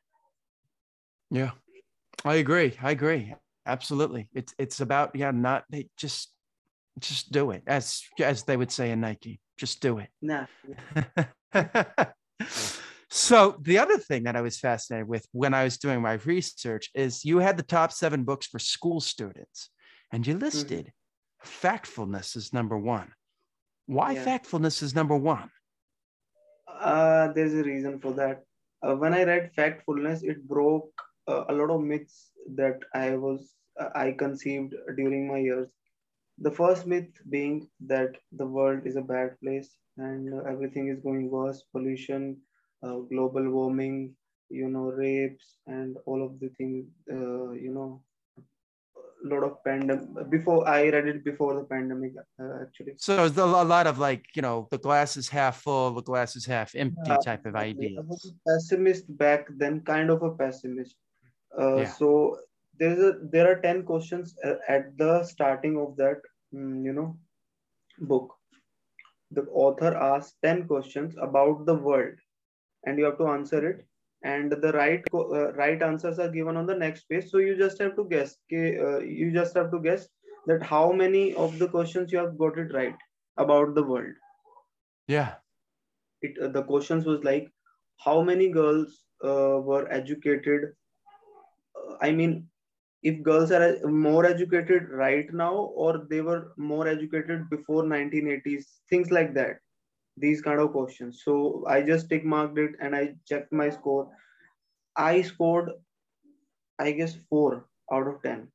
[1.29, 1.51] Yeah,
[2.23, 2.73] I agree.
[2.81, 3.33] I agree.
[3.65, 4.29] Absolutely.
[4.33, 6.31] It's it's about yeah, not they just
[6.99, 9.39] just do it as as they would say in Nike.
[9.57, 10.09] Just do it.
[10.21, 10.45] Nah.
[13.09, 16.89] so the other thing that I was fascinated with when I was doing my research
[16.93, 19.69] is you had the top seven books for school students,
[20.11, 20.45] and you mm-hmm.
[20.45, 20.93] listed
[21.43, 23.13] factfulness is number one.
[23.85, 24.25] Why Yeah.
[24.25, 25.49] factfulness is number one?
[26.67, 28.43] Uh, there's a reason for that.
[28.81, 30.91] Uh, when I read Factfulness, it broke
[31.27, 35.71] uh, a lot of myths that I was uh, I conceived during my years.
[36.39, 41.29] The first myth being that the world is a bad place and everything is going
[41.31, 42.37] worse, pollution,
[42.83, 44.15] uh, global warming,
[44.49, 48.03] you know, rapes, and all of the things, uh, you know,
[49.23, 50.29] lot of pandemic.
[50.29, 52.93] Before I read it before the pandemic, uh, actually.
[52.97, 56.35] So there's a lot of like, you know, the glass is half full, the glass
[56.35, 60.23] is half empty Yeah, type of idea I was a pessimist back then, kind of
[60.23, 60.95] a pessimist.
[61.57, 61.93] Uh, Yeah.
[61.93, 62.39] So
[62.79, 66.21] there's a there are ten questions uh, at the starting of that
[66.53, 67.17] mm, you know
[67.99, 68.35] book.
[69.31, 72.15] The author asks ten questions about the world,
[72.85, 73.85] and you have to answer it.
[74.23, 77.29] And the right uh, right answers are given on the next page.
[77.29, 78.37] So you just have to guess.
[78.51, 80.07] Uh, you just have to guess
[80.47, 82.95] that how many of the questions you have got it right
[83.37, 84.13] about the world
[85.07, 85.37] Yeah.
[86.21, 87.47] it uh, the questions was like
[88.05, 90.73] how many girls uh, were educated
[91.79, 92.33] uh, i mean
[93.09, 95.53] if girls are uh, more educated right now
[95.85, 99.57] or they were more educated before 1980s things like that
[100.17, 101.21] these kind of questions.
[101.23, 104.09] So i just tick marked it and i checked my score.
[104.95, 105.69] I scored
[106.79, 108.51] i guess 4 out of 10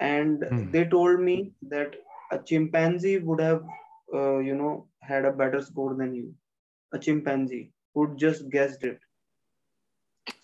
[0.00, 0.72] and Hmm.
[0.72, 1.94] they told me that
[2.32, 3.62] a chimpanzee would have
[4.14, 6.34] uh, you know had a better score than you.
[6.92, 8.98] A chimpanzee who just guessed it.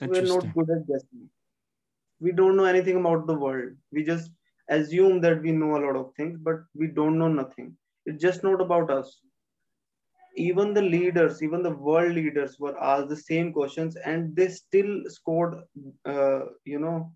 [0.05, 1.31] We're not good at guessing.
[2.21, 3.77] We don't know anything about the world.
[3.93, 4.31] We just
[4.69, 7.77] assume that we know a lot of things but we don't know nothing.
[8.07, 9.21] It's just not about us
[10.37, 15.03] even the leaders even the world leaders were asked the same questions and they still
[15.09, 15.55] scored
[16.07, 17.13] uh, you know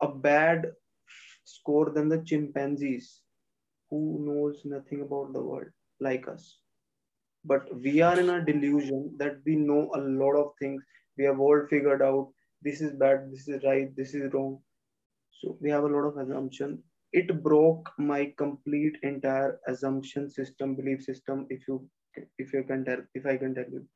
[0.00, 0.66] a bad
[1.48, 3.20] score than the chimpanzees.
[3.90, 5.68] Who knows nothing about the world
[6.00, 6.58] like us?
[7.44, 10.82] But we are in a delusion that we know a lot of things.
[11.16, 12.28] We have all figured out
[12.60, 14.60] this is bad this is right this is wrong.
[15.40, 16.82] So we have a lot of assumption.
[17.12, 21.88] It broke my complete entire assumption system belief system if you
[22.38, 23.86] if you can tell if i can tell you.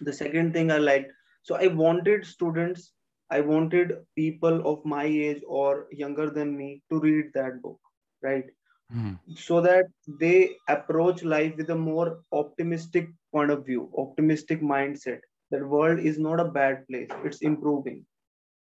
[0.00, 1.12] The second thing i liked
[1.42, 2.92] so i wanted students
[3.30, 7.78] i wanted people of my age or younger than me to read that book
[8.22, 8.44] right?
[8.90, 9.14] Hmm.
[9.34, 9.86] so that
[10.20, 16.18] they approach life with a more optimistic point of view optimistic mindset that world is
[16.18, 18.04] not a bad place it's improving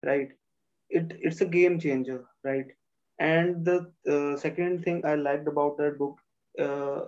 [0.04, 0.28] right?
[0.90, 2.66] It it's a game changer right?
[3.18, 6.18] And the uh, second thing i liked about that book
[6.58, 7.00] uh,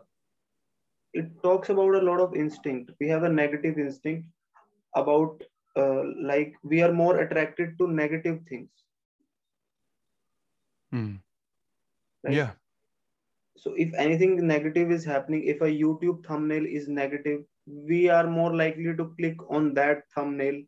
[1.13, 4.29] it talks about a lot of instinct we have a negative instinct
[4.97, 5.43] about
[5.77, 8.71] uh, like we are more attracted to negative things
[10.91, 11.17] Hmm.
[12.23, 12.55] right Yeah.
[13.57, 17.45] so if anything negative is happening if a youtube thumbnail is negative
[17.93, 20.61] we are more likely to click on that thumbnail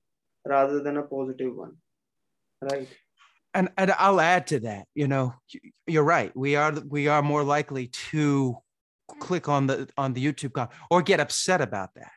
[0.46, 1.76] rather than a positive one
[2.62, 2.88] right
[3.55, 4.88] and and I'll add to that.
[4.94, 5.35] You know,
[5.87, 6.35] you're right.
[6.37, 8.57] We are we are more likely to
[9.21, 12.12] click on the on the YouTube comment or get upset about that,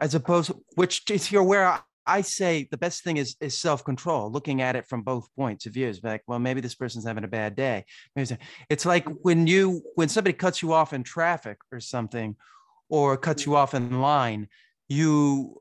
[0.00, 3.84] as opposed which is here where I, I say the best thing is is self
[3.84, 6.00] control, looking at it from both points of views.
[6.02, 7.84] Like, well, maybe this person's having a bad day.
[8.16, 8.36] Maybe
[8.68, 12.36] it's- like when you when somebody cuts you off in traffic or something,
[12.88, 14.48] or cuts you off in line,
[14.88, 15.60] you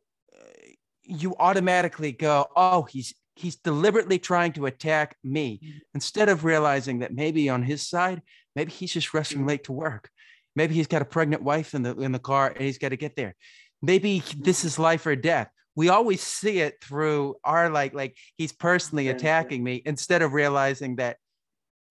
[1.04, 5.60] you automatically go, oh, he's he's deliberately trying to attack me
[5.94, 8.22] instead of realizing that maybe on his side,
[8.56, 9.48] maybe he's just rushing Mhm.
[9.48, 10.12] late to work.
[10.60, 12.98] Maybe he's got a pregnant wife in the in the car and he's got to
[12.98, 13.34] get there.
[13.82, 15.50] Maybe this is life or death.
[15.76, 20.98] We always see it through our like like he's personally attacking me instead of realizing
[20.98, 21.15] that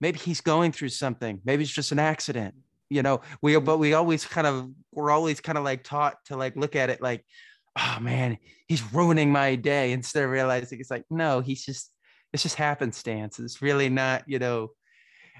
[0.00, 1.40] maybe he's going through something.
[1.44, 2.54] Maybe it's just an accident.
[2.90, 6.36] You know, we but we always kind of we're always kind of like taught to
[6.36, 7.24] like look at it like
[7.78, 11.92] oh man, he's ruining my day instead of realizing it's like, no, he's just,
[12.32, 13.38] it's just happenstance.
[13.38, 14.70] It's really not, you know,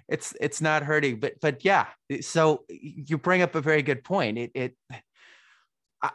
[0.08, 1.86] it's, it's not hurting, but, but yeah.
[2.20, 4.38] So you bring up a very good point.
[4.38, 4.74] It, it,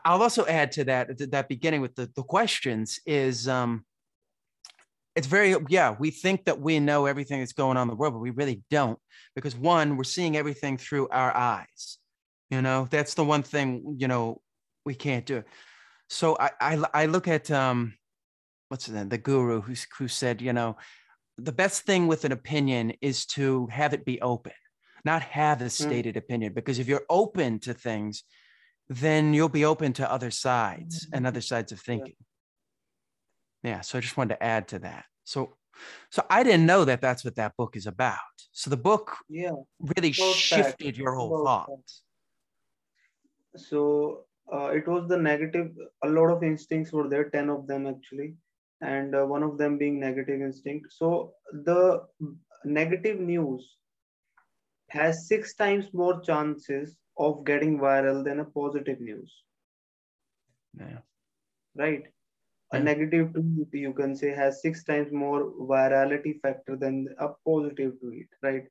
[0.06, 3.86] I'll also add to that, that beginning with the, the questions is, um,
[5.16, 8.16] it's very, yeah, we think that we know everything that's going on in the world,
[8.16, 8.98] but we really don't
[9.36, 12.00] because one, we're seeing everything through our eyes.
[12.50, 14.42] You know, that's the one thing, you know,
[14.86, 15.44] we can't do.
[16.10, 17.94] So I I, I look at um
[18.70, 20.78] what's the the guru who's who said, you know,
[21.38, 24.54] the best thing with an opinion is to have it be open,
[25.04, 26.54] not have a stated opinion.
[26.54, 28.24] Because if you're open to things,
[28.90, 32.16] then you'll be open to other sides and other sides of thinking.
[33.64, 33.82] Yeah.
[33.82, 35.06] So I just wanted to add to that.
[35.24, 35.56] So
[36.12, 38.18] So I didn't know that that's what that book is about.
[38.52, 40.98] So the book Yeah, really shifted that.
[40.98, 42.04] your whole thoughts.
[43.56, 45.72] So uh, it was the negative.
[46.04, 48.36] A lot of instincts were there, ten of them actually,
[48.82, 50.92] and uh, one of them being negative instinct.
[50.94, 52.06] So the
[52.66, 53.78] negative news
[54.90, 59.44] has six times more chances of getting viral than a positive news,
[60.80, 61.02] Yeah.
[61.76, 62.04] right?
[62.72, 67.94] A negative tweet, you can say, has six times more virality factor than a positive
[68.00, 68.64] tweet, right?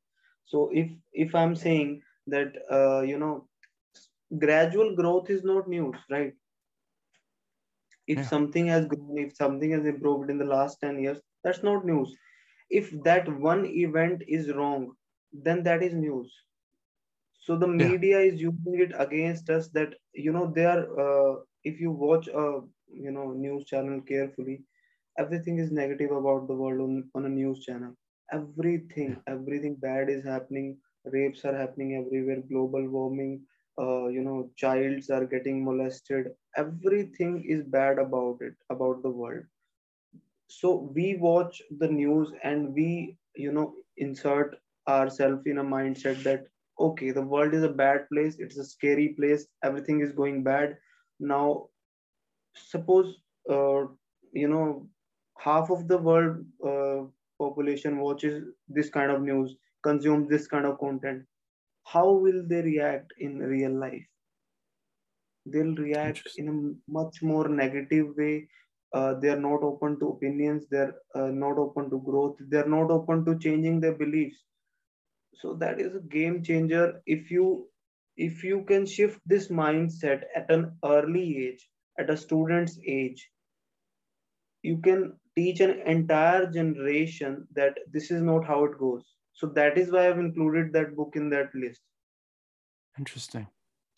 [0.47, 3.47] So if if I'm saying that uh, you know
[4.39, 6.33] gradual growth is not news, right?
[8.07, 8.27] If Yeah.
[8.27, 12.17] something has grown, if something has improved in the last 10 years, that's not news.
[12.71, 14.97] If that one event is wrong,
[15.33, 16.45] then that is news.
[17.39, 17.91] So the Yeah.
[17.91, 22.29] media is using it against us that, you know, they are, uh, if you watch
[22.29, 22.61] a,
[22.93, 24.65] you know, news channel carefully,
[25.19, 27.95] everything is negative about the world on, on a news channel.
[28.33, 30.79] Everything, everything bad is happening.
[31.05, 32.43] Rapes are happening everywhere.
[32.49, 33.43] Global warming,
[33.81, 36.29] uh, you know, childs are getting molested.
[36.57, 39.45] Everything is bad about it, about the world.
[40.49, 44.57] So we watch the news and we, you know, insert
[44.89, 46.47] ourselves in a mindset that
[46.79, 48.37] okay, the world is a bad place.
[48.39, 49.47] It's a scary place.
[49.63, 50.77] Everything is going bad.
[51.21, 51.69] Now,
[52.55, 53.17] suppose
[53.51, 53.83] uh,
[54.33, 54.89] you know
[55.39, 57.05] half of the world uh,
[57.39, 61.25] population watches this kind of news, consumes this kind of content.
[61.85, 64.07] How will they react in real life?
[65.47, 68.49] they'll react in a much more negative way.
[68.93, 70.67] Uh, they are not open to opinions.
[70.71, 72.37] They're uh, not open to growth.
[72.41, 74.37] They're not open to changing their beliefs.
[75.35, 77.03] So that is a game changer.
[77.07, 77.69] If you
[78.17, 81.69] if you can shift this mindset at an early age
[81.99, 83.31] at a student's age
[84.63, 89.79] you can teach an entire generation that this is not how it goes so that
[89.79, 91.81] is why i've included that book in that list
[92.99, 93.47] Interesting.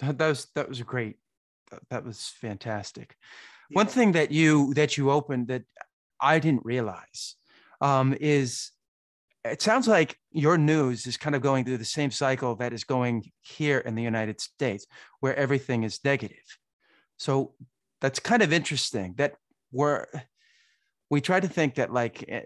[0.01, 1.17] That, that was that was great.
[1.71, 3.17] That, that was fantastic.
[3.73, 5.65] One thing that you that you opened that
[6.21, 7.37] I didn't realize
[7.81, 8.71] um, is
[9.45, 12.85] it sounds like your news is kind of going through the same cycle that is
[12.85, 14.87] going here in the United States,
[15.21, 16.59] where everything is negative.
[17.17, 17.55] So
[18.01, 19.35] that's kind of interesting that
[19.73, 20.07] we're
[21.11, 22.43] we try to think that like eh,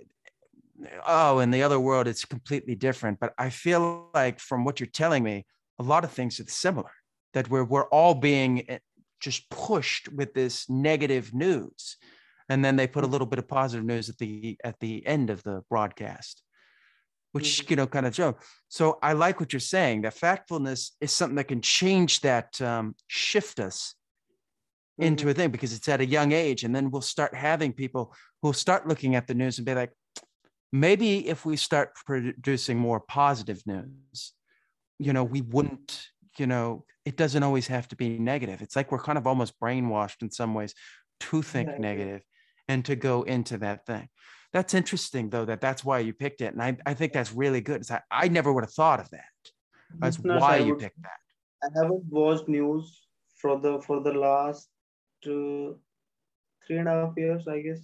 [1.06, 4.86] oh in the other world it's completely different but i feel like from what you're
[4.86, 5.44] telling me
[5.78, 6.90] a lot of things are similar
[7.34, 8.78] that we're we're all being eh,
[9.20, 11.96] just pushed with this negative news
[12.48, 15.30] and then they put a little bit of positive news at the at the end
[15.30, 16.42] of the broadcast
[17.32, 17.70] which Mhm.
[17.70, 18.36] you know kind of show.
[18.68, 22.94] So i like what you're saying that factfulness is something that can change that um,
[23.06, 23.94] shift us
[24.98, 28.12] into a thing because it's at a young age and then we'll start having people
[28.42, 29.92] who'll start looking at the news and be like
[30.72, 34.32] maybe if we start producing more positive news
[34.98, 38.60] you know we wouldn't you know it doesn't always have to be negative.
[38.60, 40.74] It's like we're kind of almost brainwashed in some ways
[41.20, 41.80] to think agree.
[41.80, 42.22] negative
[42.68, 44.10] and to go into that thing.
[44.52, 47.62] That's interesting though that that's why you picked it and i, I think that's really
[47.62, 47.90] good.
[47.90, 49.24] I, I never would have thought of that.
[49.98, 51.20] That's Listeners, why I you would picked that.
[51.64, 52.84] I haven't watched news
[53.40, 54.68] for the for the last
[55.26, 55.72] uh,
[56.66, 57.80] three and a half years, I guess.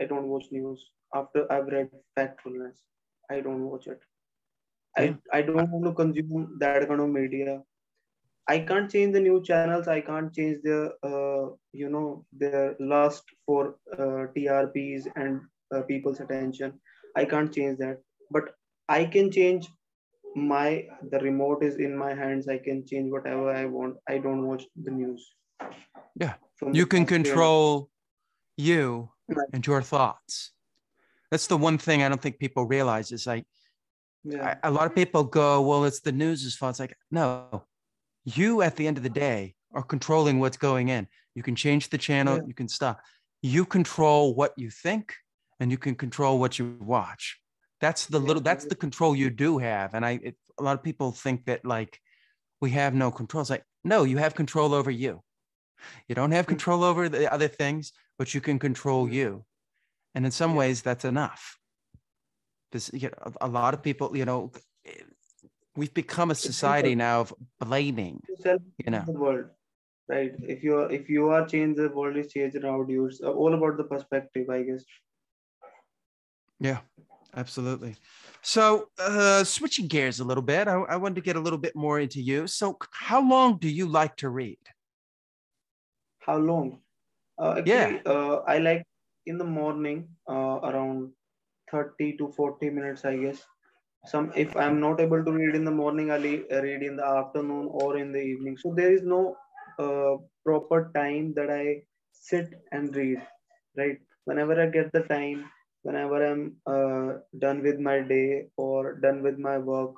[0.00, 2.76] I don't watch news after I've read Factfulness.
[3.30, 4.00] I don't watch it.
[4.98, 5.14] Yeah.
[5.32, 7.62] I I don't want to consume that kind of media.
[8.48, 9.88] I can't change the news channels.
[9.88, 15.40] I can't change their uh, you know their lust for uh, TRPs and
[15.74, 16.80] uh, people's attention.
[17.16, 17.98] I can't change that,
[18.30, 18.50] but
[18.88, 19.68] I can change
[20.34, 24.46] my the remote is in my hands i can change whatever i want i don't
[24.46, 25.34] watch the news
[26.14, 26.34] Yeah.
[26.56, 27.90] From you can control
[28.56, 29.10] you
[29.52, 30.52] and your thoughts
[31.30, 33.44] that's the one thing i don't think people realize is like
[34.24, 34.56] yeah.
[34.62, 37.64] I- a lot of people go well it's the news's fault it's like no.
[38.24, 41.06] You at the end of the day are controlling what's going in.
[41.34, 42.42] You can change the channel Yeah.
[42.46, 43.00] you can stop.
[43.40, 45.14] You control what you think
[45.60, 47.40] and you can control what you watch.
[47.80, 50.82] That's the little that's the control you do have and i it, a lot of
[50.82, 51.98] people think that like
[52.60, 53.40] we have no control.
[53.40, 55.22] It's like no you have control over you.
[56.08, 59.44] You don't have control over the other things but you can control you
[60.18, 60.58] and in some Yeah.
[60.58, 61.42] ways that's enough
[62.72, 64.50] this you know, a lot of people you know
[65.76, 69.04] we've become a society now of blaming yourself you know.
[69.06, 69.44] the world
[70.08, 73.20] right if you are if you are changed the world is changed around you it's
[73.20, 74.84] all about the perspective i guess
[76.60, 76.80] Yeah,
[77.36, 77.94] absolutely.
[78.42, 81.76] So, uh, switching gears a little bit, I, I wanted to get a little bit
[81.76, 82.48] more into you.
[82.48, 84.58] So, how long do you like to read?
[86.18, 86.80] how long
[87.38, 88.84] uh, actually uh, i like
[89.28, 91.12] in the morning uh, around
[91.70, 93.46] 30 to 40 minutes i guess.
[94.12, 96.28] Some if i'm not able to read in the morning i'll
[96.66, 98.56] read in the afternoon or in the evening.
[98.58, 99.36] So there is no
[99.78, 103.22] uh, proper time that i sit and read
[103.76, 103.98] right?
[104.24, 105.50] Whenever i get the time
[105.82, 109.94] whenever i'm uh, done with my day or done with my work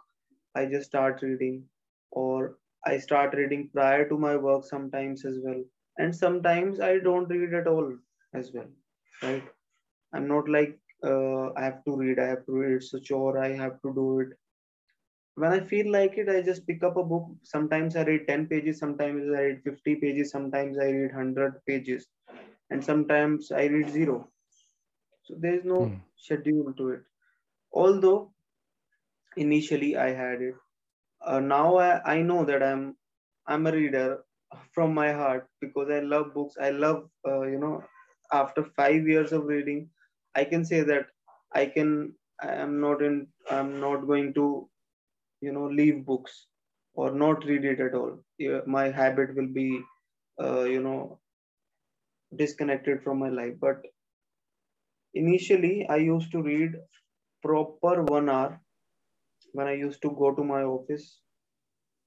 [0.54, 1.68] i just start reading.
[2.12, 5.62] Or i start reading prior to my work sometimes as well.
[5.98, 7.90] And sometimes i don't read at all
[8.34, 8.70] as well
[9.22, 9.44] right
[10.12, 13.38] i'm not like uh, I have to read, I have to read, it's a chore,
[13.38, 14.28] I have to do it.
[15.36, 17.28] When I feel like it, I just pick up a book.
[17.42, 22.06] Sometimes I read 10 pages, sometimes I read 50 pages, sometimes I read 100 pages,
[22.70, 24.28] and sometimes I read zero.
[25.22, 25.94] So there is no hmm.
[26.16, 27.02] schedule to it.
[27.72, 28.32] Although
[29.36, 30.54] initially I had it,
[31.24, 32.96] uh, now I, I know that I'm
[33.46, 34.24] I'm a reader
[34.72, 36.56] from my heart because I love books.
[36.60, 37.82] I love uh, you know
[38.32, 39.90] after five years of reading,
[40.34, 41.06] I can say that
[41.54, 44.68] I can I am not in I'm not going to
[45.40, 46.46] you know leave books
[46.94, 48.18] or not read it at all.
[48.66, 49.80] My habit will be
[50.42, 51.20] uh, you know
[52.36, 53.54] disconnected from my life.
[53.60, 53.82] But
[55.14, 56.72] initially I used to read
[57.42, 58.60] proper one hour
[59.52, 61.20] when I used to go to my office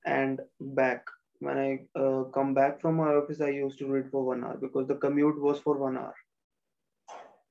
[0.05, 1.05] and back.
[1.43, 4.57] When I uh, come back from my office, I used to read for one hour
[4.57, 6.15] because the commute was for one hour.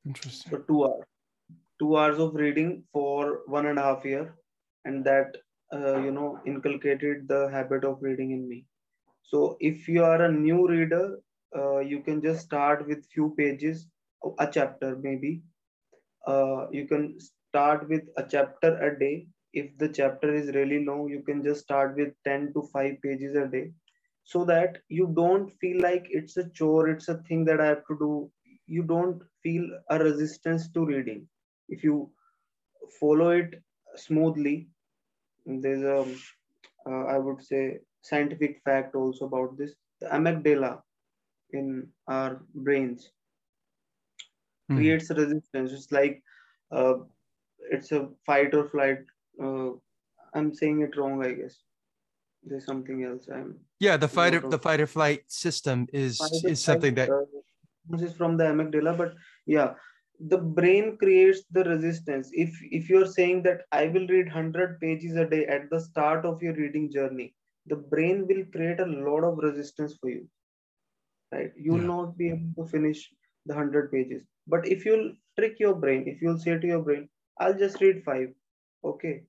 [0.07, 0.51] Interesting.
[0.51, 1.07] So two hours,
[1.79, 4.35] two hours of reading for one and a half year,
[4.85, 5.37] and that
[5.73, 8.65] uh, you know inculcated the habit of reading in me.
[9.23, 11.19] So if you are a new reader,
[11.57, 13.89] uh, you can just start with few pages,
[14.39, 15.43] a chapter maybe.
[16.27, 19.27] Uh, you can start with a chapter a day.
[19.53, 23.37] If the chapter is really long, you can just start with 10 to 5 pages
[23.37, 23.73] a day
[24.25, 27.87] so that you don't feel like it's a chore, it's a thing that I have
[27.89, 28.31] to do.
[28.67, 31.27] You don't feel a resistance to reading.
[31.69, 32.11] If you
[33.01, 33.63] follow it
[33.97, 34.69] smoothly
[35.47, 36.05] there's a
[36.91, 39.75] uh, I would say scientific fact also about this.
[40.01, 40.81] The amygdala
[41.53, 43.11] in our brains
[44.71, 44.77] mm.
[44.77, 45.73] creates resistance.
[45.73, 46.23] It's like
[46.73, 46.95] uh,
[47.71, 48.99] it's a fight or flight
[49.43, 49.71] uh,
[50.35, 51.57] i'm saying it wrong i guess
[52.45, 56.63] there's something else i'm yeah the fight or, the fight or flight system is is
[56.63, 59.15] something that uh, is from the amygdala but
[59.47, 59.75] yeah
[60.31, 62.31] the brain creates the resistance.
[62.33, 66.25] If if you're saying that i will read 100 pages a day at the start
[66.25, 67.35] of your reading journey
[67.67, 70.29] the brain will create a lot of resistance for you
[71.33, 71.51] right?
[71.57, 71.87] You will yeah.
[71.87, 73.11] not be able to finish
[73.47, 74.23] the 100 pages.
[74.47, 77.09] But if you'll trick your brain if you'll say to your brain
[77.41, 78.29] i'll just read 5
[78.85, 79.23] okay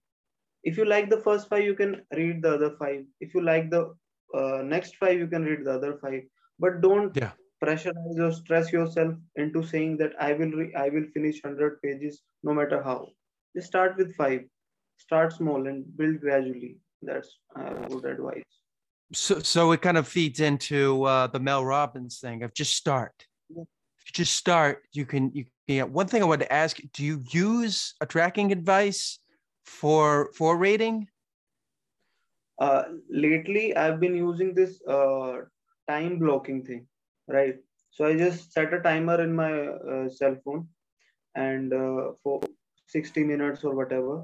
[0.64, 3.70] if you like the first 5 you can read the other 5 if you like
[3.70, 3.94] the
[4.34, 6.22] uh, next 5 you can read the other 5
[6.60, 7.32] but don't yeah.
[7.64, 12.22] pressurize or stress yourself into saying that i will re- i will finish 100 pages
[12.44, 13.08] no matter how.
[13.56, 14.42] Just start with five.
[14.98, 16.78] Start small and build gradually.
[17.02, 18.44] That's uh, good advice.
[19.14, 23.14] So so it kind of feeds into uh, the mel robbins thing of just start.
[23.50, 23.64] Yeah.
[23.98, 25.84] if you just start you can you yeah.
[25.84, 29.20] One thing i wanted to ask do you use a tracking advice
[29.66, 31.08] for for rating
[32.60, 35.38] uh, lately i've been using this uh,
[35.90, 36.86] time blocking thing
[37.28, 37.56] right?
[37.92, 40.68] So i just set a timer in my uh, cell phone
[41.36, 42.42] and uh, for
[42.88, 44.24] 60 minutes or whatever.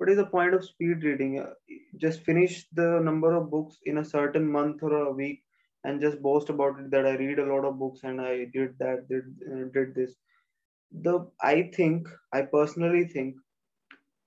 [0.00, 1.40] what is the point of speed reading?
[1.40, 1.50] Uh,
[1.98, 5.42] just finish the number of books in a certain month or a week
[5.84, 8.78] and just boast about it that i read a lot of books and i did
[8.78, 10.14] that did, uh, did this.
[11.02, 13.36] The I think I personally think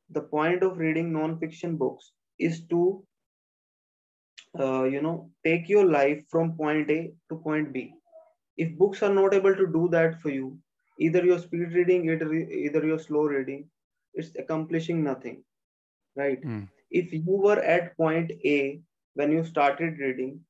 [0.10, 3.04] the point of reading non-fiction books is to
[4.60, 7.94] uh, you know take your life from point A to point B.
[8.58, 10.60] If books are not able to do that for you,
[11.00, 13.70] either you're speed reading, either either you're slow reading,
[14.14, 15.44] it's accomplishing nothing,
[16.16, 16.42] right?
[16.44, 16.70] Mm.
[16.92, 18.82] If you were at point A
[19.16, 20.46] when you started reading,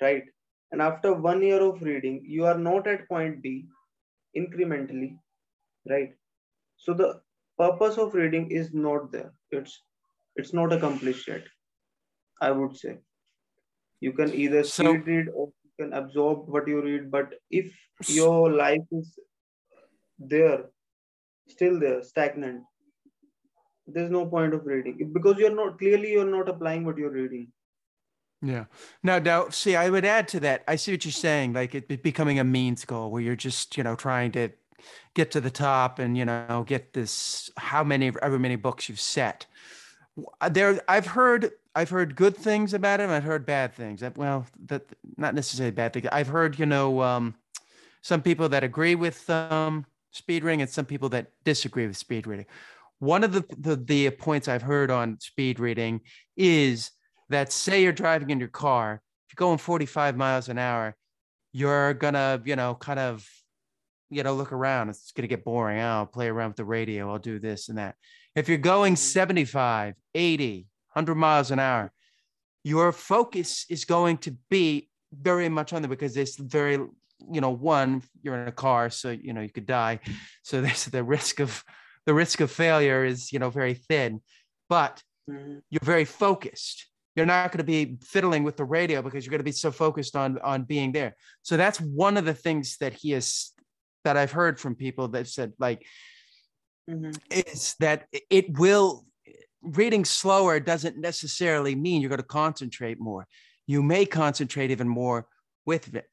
[0.00, 0.24] right,
[0.72, 3.68] and after one year of reading, you are not at point B
[4.36, 5.18] incrementally
[5.90, 6.14] right
[6.76, 7.22] so the
[7.58, 9.82] purpose of reading is not there it's
[10.36, 11.44] it's not accomplished yet
[12.40, 12.98] i would say
[14.00, 17.10] You can either So- speed read or you can absorb what you read.
[17.10, 17.72] But if
[18.08, 19.18] your life is
[20.18, 20.70] there,
[21.48, 22.64] still there, stagnant,
[23.94, 27.48] there's no point of reading because you're not clearly you're not applying what you're reading.
[28.42, 28.64] Yeah.
[29.02, 30.64] Now, now, see, I would add to that.
[30.66, 33.76] I see what you're saying, like it, it becoming a means goal where you're just,
[33.76, 34.48] you know, trying to
[35.14, 38.98] get to the top and, you know, get this, how many, however many books you've
[38.98, 39.44] set.
[40.40, 43.10] Uh, There, I've heard, I've heard good things about it.
[43.10, 44.02] I've heard bad things.
[44.16, 44.86] Well, that
[45.18, 46.08] not necessarily bad things.
[46.10, 47.34] I've heard, you know, um,
[48.00, 52.26] some people that agree with um, speed reading and some people that disagree with speed
[52.26, 52.46] reading.
[53.00, 56.02] One of the, the the points I've heard on speed reading
[56.36, 56.90] is
[57.28, 60.96] that say you're driving in your car, if you're going 45 miles an hour,
[61.52, 63.26] you're gonna, you know, kind of,
[64.10, 64.90] you know, look around.
[64.90, 65.80] It's gonna get boring.
[65.80, 67.10] I'll play around with the radio.
[67.10, 67.96] I'll do this and that.
[68.36, 68.98] If you're going mm-hmm.
[68.98, 71.92] 75, 80, 100 miles an hour,
[72.62, 77.50] your focus is going to be very much on there because it's very, you know,
[77.50, 80.00] one, you're in a car, so you know you could die.
[80.42, 81.64] So there's the risk of
[82.10, 84.20] the risk of failure is, you know, very thin.
[84.68, 85.62] But Mhm.
[85.70, 86.88] you're very focused.
[87.14, 89.70] You're not going to be fiddling with the radio because you're going to be so
[89.70, 91.14] focused on on being there.
[91.42, 93.52] So that's one of the things that he is
[94.02, 95.86] that I've heard from people that said like
[96.88, 97.16] Mhm.
[97.30, 98.08] is that
[98.38, 99.06] it will
[99.62, 103.28] reading slower doesn't necessarily mean you're going to concentrate more.
[103.68, 105.28] You may concentrate even more
[105.64, 106.08] with it.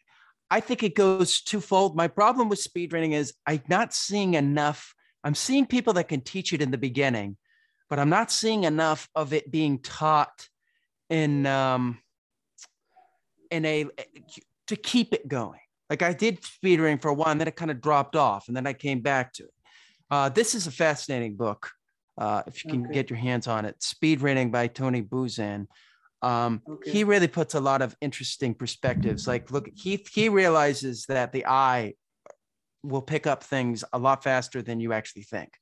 [0.58, 1.96] I think it goes twofold.
[1.96, 4.94] My problem with speed reading is I'm not seeing enough.
[5.28, 7.36] I'm seeing people that can teach it in the beginning,
[7.90, 10.48] but I'm not seeing enough of it being taught
[11.10, 12.00] in um,
[13.52, 13.88] in a
[14.68, 15.60] to keep it going.
[15.90, 18.48] Like I did speed reading for a while, and then it kind of dropped off,
[18.48, 19.54] and then I came back to it.
[20.10, 21.72] Uh, this is a fascinating book.
[22.18, 22.94] Uh, if you can Okay.
[22.94, 25.68] get your hands on it, Speed Reading by Tony Buzan.
[26.22, 26.90] Um, Okay.
[26.90, 29.28] He really puts a lot of interesting perspectives.
[29.28, 31.96] Like, look, he he realizes that the eye
[32.84, 35.54] will pick up things a lot faster than you actually think.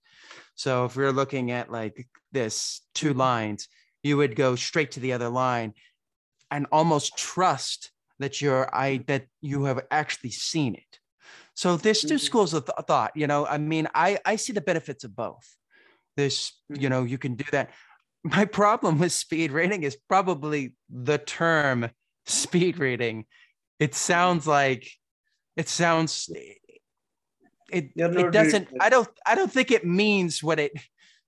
[0.55, 3.67] So if we're looking at like this two lines,
[4.03, 5.73] you would go straight to the other line
[6.51, 10.99] and almost trust that you're I that you have actually seen it.
[11.55, 12.19] So there's 2 Mhm.
[12.19, 13.11] schools of th- thought.
[13.15, 15.55] You know, I mean, I I see the benefits of both.
[16.15, 17.71] There's you know you can do that.
[18.23, 21.89] My problem with speed reading is probably the term
[22.25, 23.25] speed reading.
[23.79, 24.89] It sounds like
[25.55, 26.29] it sounds
[27.71, 30.71] it You're it doesn't reading I don't I don't think it means what it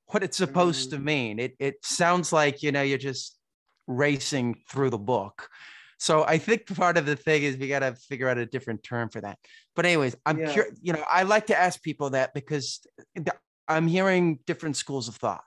[0.08, 0.92] what it's supposed Mhm.
[0.92, 1.40] to mean.
[1.40, 3.38] It it sounds like you know you're just
[3.88, 5.50] racing through the book.
[6.00, 8.84] So I think part of the thing is we got to figure out a different
[8.84, 9.40] term for that.
[9.76, 10.54] But anyways, I'm Yeah.
[10.54, 10.78] curious.
[10.82, 12.86] You know, I like to ask people that because
[13.68, 15.44] I'm hearing different schools of thought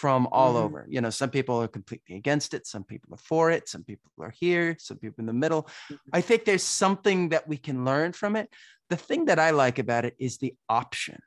[0.00, 0.64] from all Mhm.
[0.64, 0.86] over.
[0.88, 4.10] You know, some people are completely against it, some people are for it, some people
[4.20, 5.62] are here, some people in the middle.
[5.90, 5.98] Mhm.
[6.12, 8.48] I think there's something that we can learn from it.
[8.90, 11.18] The thing that I like about it is the option,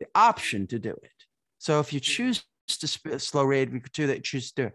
[0.00, 1.18] the option to do it.
[1.58, 2.44] So if you choose
[2.80, 4.24] to sp- slow read, we could do that.
[4.24, 4.74] Choose to do it.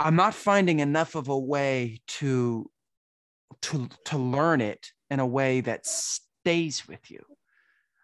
[0.00, 2.70] I'm not finding enough of a way to
[3.62, 7.22] to to learn it in a way that stays with you.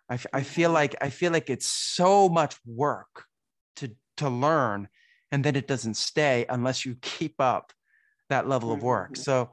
[0.09, 3.27] I, f- I feel like I feel like it's so much work
[3.77, 4.89] to to learn,
[5.31, 7.73] and then it doesn't stay unless you keep up
[8.29, 9.13] that level of work.
[9.13, 9.19] Mhm.
[9.19, 9.51] So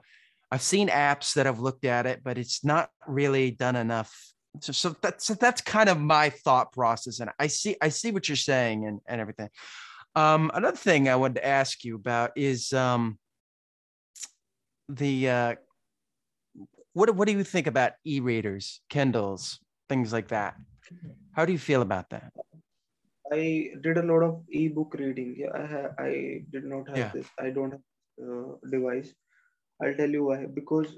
[0.52, 4.14] I've seen apps that have looked at it, but it's not really done enough.
[4.62, 8.12] So, so that's so that's kind of my thought process, and I see I see
[8.12, 9.50] what you're saying and and everything.
[10.16, 13.20] Um, another thing I wanted to ask you about is um,
[14.90, 15.56] the uh,
[16.94, 20.56] what what do you think about e-readers, Kindles, things like that?
[21.34, 22.34] How do you feel about that?
[23.32, 25.36] I did a lot of ebook reading.
[25.38, 27.14] Yeah, I ha- I did not have Yeah.
[27.14, 27.30] this.
[27.40, 27.84] I don't have
[28.28, 29.14] uh, device.
[29.84, 30.46] I'll tell you why.
[30.48, 30.98] Because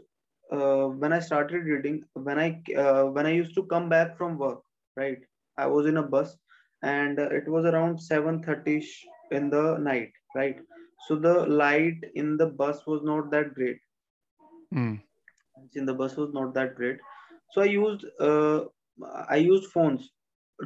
[0.51, 4.38] uh, when I started reading, when I uh, when I used to come back from
[4.38, 4.61] work,
[4.97, 5.19] right?
[5.57, 6.38] I was in a bus,
[6.84, 8.82] and uh, it was around seven thirty
[9.32, 10.59] in the night, right?
[11.07, 13.79] So the light in the bus was not that great.
[14.73, 15.01] Mm,
[15.73, 16.99] In the bus was not that great.
[17.51, 18.65] So I used uh,
[19.29, 20.09] I used phones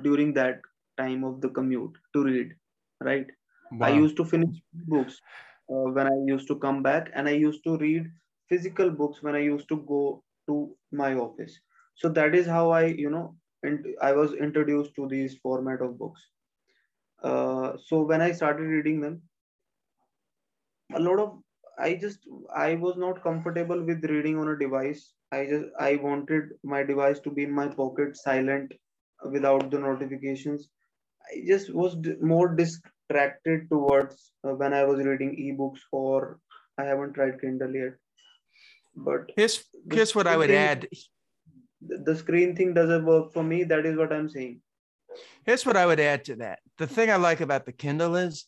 [0.04, 0.62] during that
[0.98, 2.54] time of the commute to read,
[3.02, 3.28] right?
[3.82, 5.20] I used to finish books
[5.72, 8.12] uh, when I used to come back, and I used to read
[8.50, 11.60] physical books when I used to go to my office.
[11.96, 15.98] So that is how I, you know, and I was introduced to these format of
[15.98, 16.22] books.
[17.22, 19.24] Uh, so when I started reading them,
[20.96, 21.42] a lot of
[21.78, 22.26] I just
[22.56, 25.14] I was not comfortable with reading on a device.
[25.32, 28.74] I just I wanted my device to be in my pocket, silent,
[29.32, 30.70] without the notifications.
[31.32, 36.40] I just was d- more distracted towards uh, when I was reading ebooks or
[36.78, 37.94] I haven't tried Kindle yet.
[38.96, 40.88] But here's here's what I would thing, add.
[41.82, 43.64] The screen thing doesn't work for me.
[43.64, 44.62] That is what I'm saying.
[45.46, 46.60] Here's what I would add to that.
[46.78, 48.46] The thing I like about the Kindle is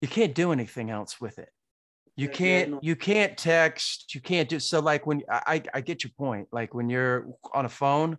[0.00, 1.50] you can't do anything else with it.
[2.16, 6.12] You can't you can't text, you can't do so like when I I get your
[6.18, 6.48] point.
[6.52, 8.18] Like when you're on a phone,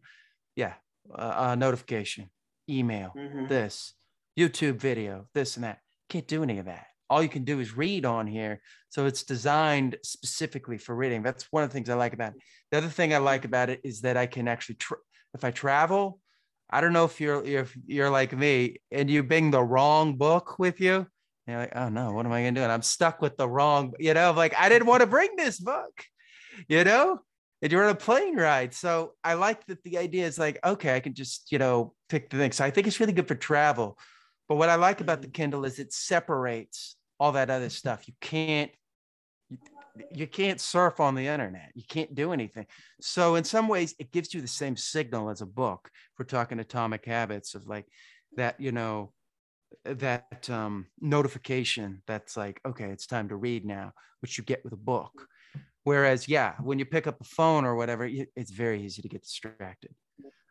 [0.55, 0.73] yeah,
[1.13, 2.29] uh, notification,
[2.69, 3.47] email, mm-hmm.
[3.47, 3.93] this,
[4.37, 5.79] YouTube video, this and that.
[6.09, 6.87] Can't do any of that.
[7.09, 8.61] All you can do is read on here.
[8.89, 11.23] So it's designed specifically for reading.
[11.23, 12.41] That's one of the things I like about it.
[12.71, 14.97] The other thing I like about it is that I can actually, tra-
[15.33, 16.19] if I travel,
[16.69, 20.57] I don't know if you're if you're like me and you bring the wrong book
[20.57, 20.95] with you.
[20.95, 21.07] And
[21.47, 22.61] you're like, oh no, what am I gonna do?
[22.61, 25.59] And I'm stuck with the wrong, you know, like I didn't want to bring this
[25.59, 26.03] book,
[26.69, 27.19] you know,
[27.61, 28.73] and you're on a plane ride.
[28.73, 32.29] So I like that the idea is like, okay, I can just, you know, pick
[32.29, 32.51] the thing.
[32.51, 33.97] So I think it's really good for travel.
[34.49, 35.43] But what I like about the mm-hmm.
[35.43, 38.07] Kindle is it separates all that other stuff.
[38.07, 38.71] You can't
[39.49, 39.57] you,
[40.13, 41.71] you can't surf on the internet.
[41.75, 42.65] You can't do anything.
[42.99, 45.89] So in some ways, it gives you the same signal as a book.
[45.93, 47.85] If we're talking atomic habits of like
[48.37, 49.13] that, you know,
[49.85, 54.73] that um, notification that's like, okay, it's time to read now, which you get with
[54.73, 55.27] a book.
[55.83, 59.23] Whereas, yeah, when you pick up a phone or whatever, it's very easy to get
[59.23, 59.95] distracted.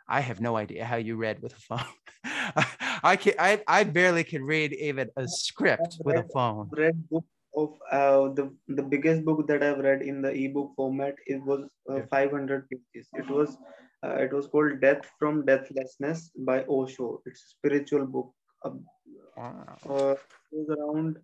[0.08, 1.84] I have no idea how you read with a phone.
[3.02, 6.68] I can I, I barely can read even a script with a phone.
[6.72, 7.24] Read book
[7.56, 11.14] of uh, the the biggest book that I've read in the ebook format.
[11.26, 13.08] It was uh, 500 pages.
[13.14, 13.56] It was
[14.04, 17.22] uh, it was called Death from Deathlessness by Osho.
[17.26, 18.32] It's a spiritual book.
[19.36, 19.78] wow.
[19.88, 20.18] Uh, it
[20.50, 21.18] was around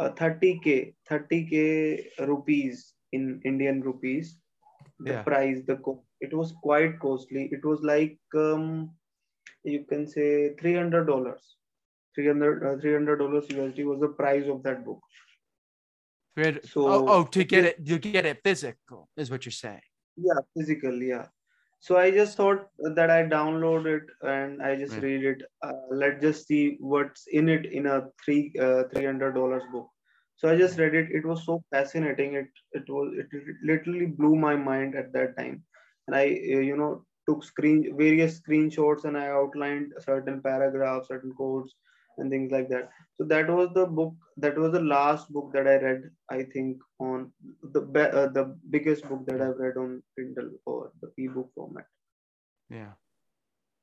[0.00, 4.36] 30k uh, 30k rupees in Indian rupees.
[5.00, 5.22] The yeah.
[5.22, 7.48] price, the co- it was quite costly.
[7.50, 8.90] It was like um,
[9.64, 11.54] you can say three hundred dollars.
[12.14, 15.00] 300 uh, dollars USD was the price of that book.
[16.36, 19.80] So oh, oh, to get it, to get it physical is what you're saying.
[20.16, 21.26] Yeah, physical, yeah.
[21.78, 25.02] So I just thought that I download it and I just right.
[25.02, 25.42] read it.
[25.62, 29.88] Uh, let's just see what's in it in a three uh, three hundred dollars book.
[30.44, 31.08] So I just read it.
[31.10, 32.34] It was so fascinating.
[32.34, 33.28] It it was it
[33.62, 35.62] literally blew my mind at that time.
[36.06, 41.32] And I uh, you know took screen various screenshots and I outlined certain paragraphs, certain
[41.38, 41.72] codes,
[42.18, 42.90] and things like that.
[43.14, 44.12] So that was the book.
[44.36, 46.10] That was the last book that I read.
[46.30, 47.32] I think on
[47.62, 51.86] the uh, the biggest book that I've read on Kindle or the ebook format.
[52.68, 52.92] Yeah.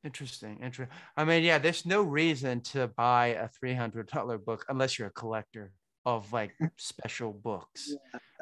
[0.03, 0.59] Interesting.
[0.61, 0.95] Interesting.
[1.17, 5.71] I mean, yeah, there's no reason to buy a $300 book unless you're a collector
[6.05, 7.93] of like special books.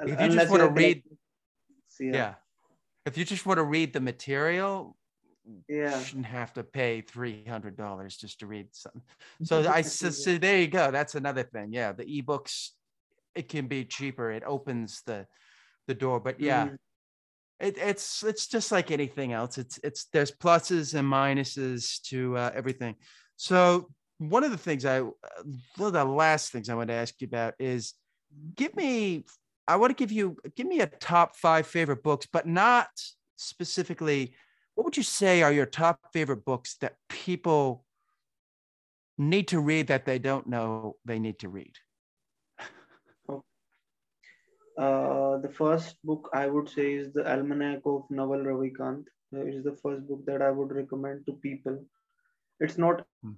[0.05, 0.13] Yeah.
[0.13, 1.03] If you just want to read,
[1.99, 2.11] yeah.
[2.13, 2.33] yeah.
[3.05, 4.95] If you just want to read the material,
[5.67, 9.01] yeah you shouldn't have to pay $300 just to read something
[9.43, 12.69] so i so, so, there you go that's another thing yeah the ebooks
[13.35, 15.25] it can be cheaper it opens the
[15.87, 16.77] the door but yeah mm.
[17.59, 22.51] it, it's it's just like anything else it's it's there's pluses and minuses to uh,
[22.53, 22.95] everything
[23.35, 23.89] so
[24.19, 25.13] one of the things i one
[25.79, 27.93] of the last things i want to ask you about is
[28.55, 29.25] give me
[29.67, 32.89] i want to give you give me a top five favorite books but not
[33.37, 34.33] specifically
[34.79, 37.83] what would you say are your top favorite books that people
[39.17, 41.73] need to read that they don't know they need to read?
[44.77, 49.03] Uh, the first book I would say is the Almanac of Naval Ravikant.
[49.33, 51.83] It is the first book that I would recommend to people.
[52.61, 53.33] It's not hmm.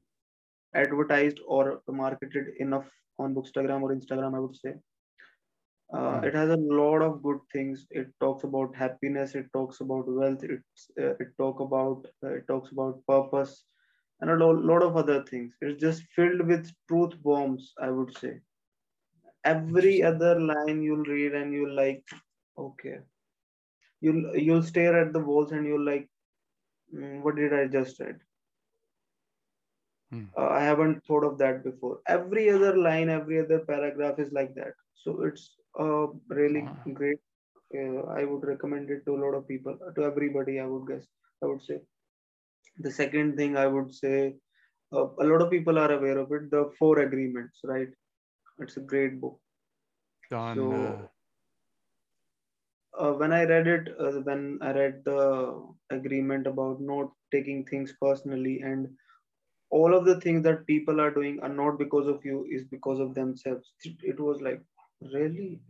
[0.76, 4.76] Advertised or marketed enough on Bookstagram or Instagram, I would say.
[5.93, 6.26] Uh, hmm.
[6.26, 7.86] it has a lot of good things.
[7.89, 12.47] It talks about happiness it talks about wealth it's, uh, it talk about uh, it
[12.47, 13.65] talks about purpose
[14.22, 15.53] and a lo- lot of other things.
[15.59, 18.39] It's just filled with truth bombs i would say.
[19.43, 22.05] Every other line you'll read and you'll like
[22.57, 22.99] okay.
[23.99, 26.07] You'll you'll stare at the walls and you'll like
[26.95, 28.19] mm, what did i just read
[30.12, 30.26] hmm.
[30.38, 34.53] uh, i haven't thought of that before every other line every other paragraph is like
[34.55, 35.49] that so it's
[35.80, 37.20] uh, really great.
[37.74, 40.59] Uh, I would recommend it to a lot of people, to everybody.
[40.59, 41.05] I would guess.
[41.41, 41.80] I would say.
[42.80, 44.36] The second thing I would say,
[44.93, 46.51] uh, a lot of people are aware of it.
[46.51, 47.88] The Four Agreements, right?
[48.59, 49.39] It's a great book.
[50.30, 50.55] Done.
[50.57, 51.09] So,
[52.97, 57.66] uh, uh, when I read it, uh, when I read the agreement about not taking
[57.66, 58.88] things personally and
[59.72, 62.99] all of the things that people are doing are not because of you, is because
[62.99, 63.74] of themselves.
[64.03, 64.61] It was like
[65.01, 65.61] really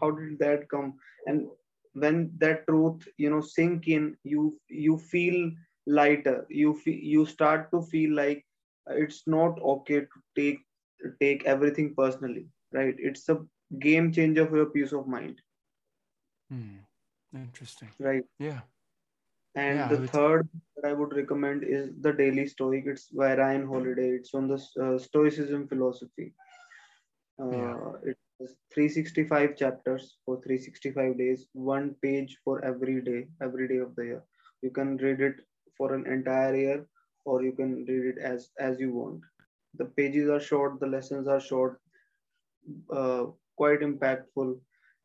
[0.00, 0.94] how did that come
[1.26, 1.48] and
[1.94, 5.50] when that truth you know sink in you you feel
[5.86, 8.44] lighter you feel, you start to feel like
[8.88, 10.60] it's not okay to take
[11.20, 13.38] take everything personally right it's a
[13.80, 15.40] game changer for your peace of mind.
[16.48, 16.78] Hmm.
[17.34, 17.90] Interesting.
[17.98, 18.24] Right.
[18.38, 18.60] Yeah.
[19.54, 22.84] And Yeah, the third that I would recommend is The Daily Stoic.
[22.86, 24.10] It's by Ryan Holiday.
[24.10, 26.34] It's on the uh, Stoicism philosophy.
[27.38, 27.92] Uh, Yeah.
[28.04, 33.94] It has 365 chapters for 365 days, one page for every day, every day of
[33.96, 34.22] the year.
[34.62, 35.36] You can read it
[35.76, 36.86] for an entire year,
[37.24, 39.20] or you can read it as as you want.
[39.74, 41.80] The pages are short, the lessons are short,
[42.92, 43.26] uh,
[43.56, 44.58] quite impactful,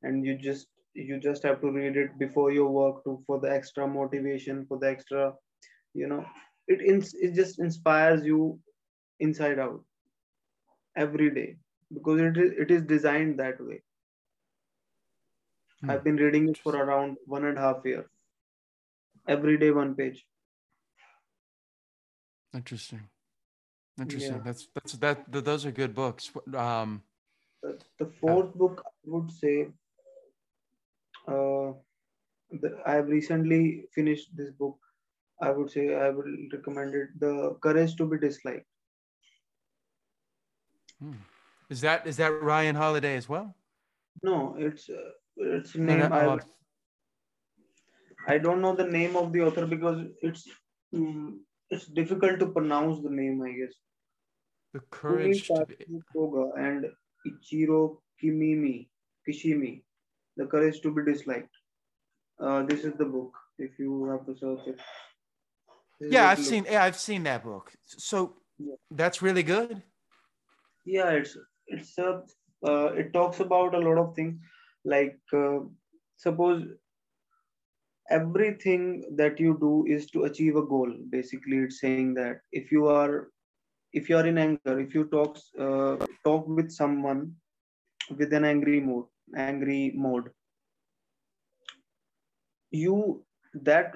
[0.04, 3.52] and you just you just have to read it before your work to for the
[3.52, 5.34] extra motivation for the extra
[5.94, 6.26] you know
[6.68, 8.60] it ins it just inspires you
[9.20, 9.84] inside out
[10.96, 11.58] every day
[11.94, 13.82] because it is it is designed that way
[15.82, 15.90] Hmm.
[15.92, 18.06] i've been reading it for around one and a half year
[19.28, 20.26] every day one page
[22.54, 23.02] Interesting.
[24.00, 24.38] Interesting.
[24.38, 24.44] Yeah.
[24.46, 25.30] That's that's that.
[25.32, 26.32] th- those are good books.
[26.54, 27.04] Um.
[27.64, 29.68] the, the fourth book i would say
[31.28, 31.74] uh
[32.62, 34.78] the, i've recently finished this book
[35.42, 38.68] i would say i will recommend it the courage to be disliked
[41.00, 41.22] hmm.
[41.68, 43.56] Is that is that Ryan Holiday as well?
[44.24, 46.40] no it's uh, it's name no, I, uh,
[48.28, 50.48] I don't know the name of the author because it's
[50.94, 51.38] mm,
[51.70, 53.74] it's difficult to pronounce the name i guess
[54.74, 55.86] the Kumi courage to be.
[56.58, 56.86] And
[57.28, 58.88] Ichiro Kimimi
[59.28, 59.84] Kishimi
[60.38, 61.54] the courage to be disliked
[62.44, 64.80] uh, this is the book if you have to search it
[66.00, 66.66] This Yeah, I've seen.
[66.70, 67.72] Yeah, I've seen that book.
[67.86, 68.76] So Yeah.
[69.02, 69.82] that's really good.
[70.86, 71.38] yeah it's
[71.76, 72.10] it's a
[72.70, 74.36] uh, it talks about a lot of things
[74.94, 75.60] like uh,
[76.26, 76.64] suppose
[78.10, 82.88] everything that you do is to achieve a goal basically it's saying that if you
[82.88, 83.30] are
[83.94, 87.24] if you are in anger if you talk uh, talk with someone
[88.18, 89.06] with an angry mood
[89.36, 90.30] angry mode.
[92.72, 93.24] You
[93.54, 93.96] that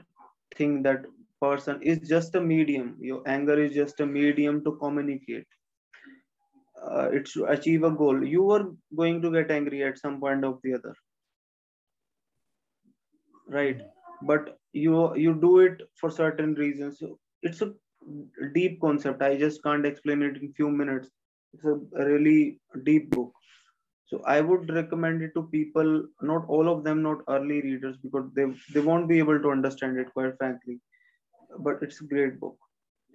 [0.56, 1.06] thing that
[1.42, 5.46] person is just a medium your anger is just a medium to communicate.
[6.82, 8.24] Uh, it's to achieve a goal.
[8.26, 8.66] You are
[8.96, 10.96] going to get angry at some point of the other.
[13.48, 13.82] Right.
[14.22, 17.02] But you you do it for certain reasons.
[17.42, 17.74] It's a
[18.54, 19.22] deep concept.
[19.22, 21.10] I just can't explain it in few minutes.
[21.54, 23.34] It's a really deep book
[24.10, 25.90] so i would recommend it to people
[26.32, 28.46] not all of them not early readers because they
[28.76, 30.82] they won't be able to understand it quite frankly.
[31.60, 32.58] But it's a great book.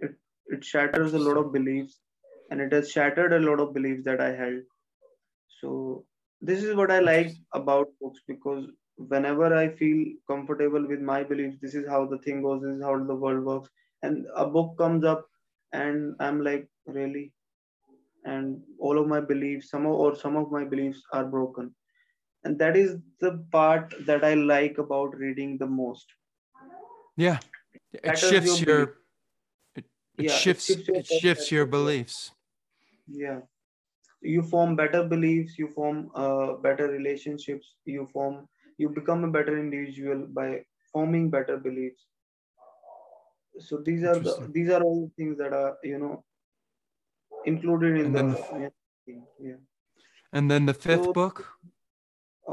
[0.01, 0.13] It
[0.47, 2.01] it shatters a lot of beliefs
[2.51, 4.63] and it has shattered a lot of beliefs that i held.
[5.61, 6.07] So
[6.41, 8.67] this is what i like about books because
[9.13, 12.83] whenever i feel comfortable with my beliefs this is how the thing goes this is
[12.83, 13.71] how the world works.
[14.03, 15.27] And a book comes up
[15.73, 17.33] and i'm like really
[18.25, 21.75] and all of my beliefs some of, or some of my beliefs are broken
[22.45, 26.07] and that is the part that i like about reading the most
[27.17, 27.39] Yeah,
[27.93, 28.95] it Shatters shifts your your.
[29.77, 29.85] It,
[30.19, 30.67] it Yeah, it shifts.
[30.67, 32.33] shifts your It shifts your beliefs.
[33.07, 33.41] yeah
[34.23, 38.49] you form better beliefs you form uh, better relationships you form
[38.79, 42.07] you become a better individual by forming better beliefs
[43.59, 46.25] so these are the these are all things that are you know
[47.47, 48.71] included in And the then
[49.07, 49.61] yeah, yeah.
[50.33, 51.45] And then the fifth So- book.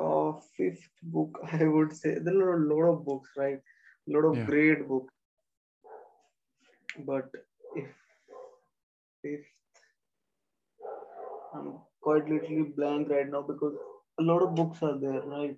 [0.01, 0.83] uh, fifth
[1.15, 3.59] book i would say there are a lot of books right
[4.09, 4.45] a lot of Yeah.
[4.51, 5.13] great books
[7.09, 7.25] but
[7.81, 7.89] if
[9.21, 9.51] fifth
[11.57, 11.67] i'm
[12.07, 13.75] quite literally blank right now because
[14.23, 15.57] a lot of books are there right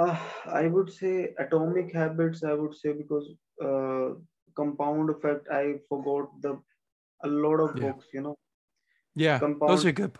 [0.00, 0.16] Uh,
[0.62, 1.12] i would say
[1.42, 3.28] atomic habits i would say because
[3.68, 4.08] uh,
[4.58, 5.62] compound effect i
[5.92, 6.50] forgot the
[7.22, 7.92] a lot of Yeah.
[7.92, 8.36] books you know
[9.14, 10.18] Yeah, Compound those are good.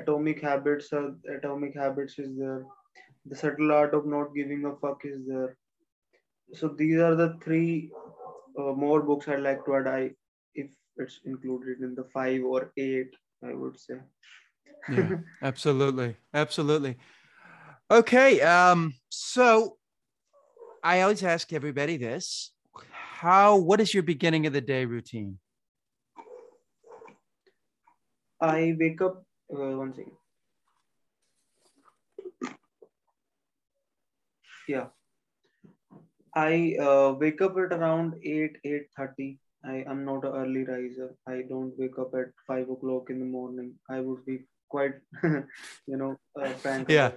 [0.00, 2.64] atomic habits are atomic habits is there
[3.26, 5.56] the subtle art of not giving a fuck is there
[6.54, 7.90] so these are the three
[8.58, 10.10] uh, more books i'd like to add i
[10.54, 13.12] if it's included in the five or eight
[13.44, 13.98] i would say
[14.88, 16.96] Yeah, absolutely, absolutely.
[17.90, 19.78] Okay, um, so
[20.82, 22.52] I always ask everybody this:
[23.20, 23.56] How?
[23.56, 25.38] What is your beginning of the day routine?
[28.46, 29.14] i wake up
[29.58, 30.12] uh, one second
[34.72, 34.88] yeah
[36.34, 41.36] i uh, wake up at around 8 8.30 i am not an early riser i
[41.54, 44.36] don't wake up at 5 o'clock in the morning i would be
[44.68, 46.52] quite you know uh,
[46.98, 47.10] Yeah.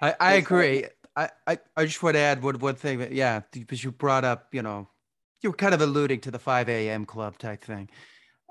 [0.00, 0.84] I, I- agree.
[1.14, 2.98] I, I, I just want to add one, one thing.
[3.00, 4.88] That, yeah, because you brought up, you know,
[5.42, 7.04] you were kind of alluding to the 5 a.m.
[7.04, 7.88] club type thing.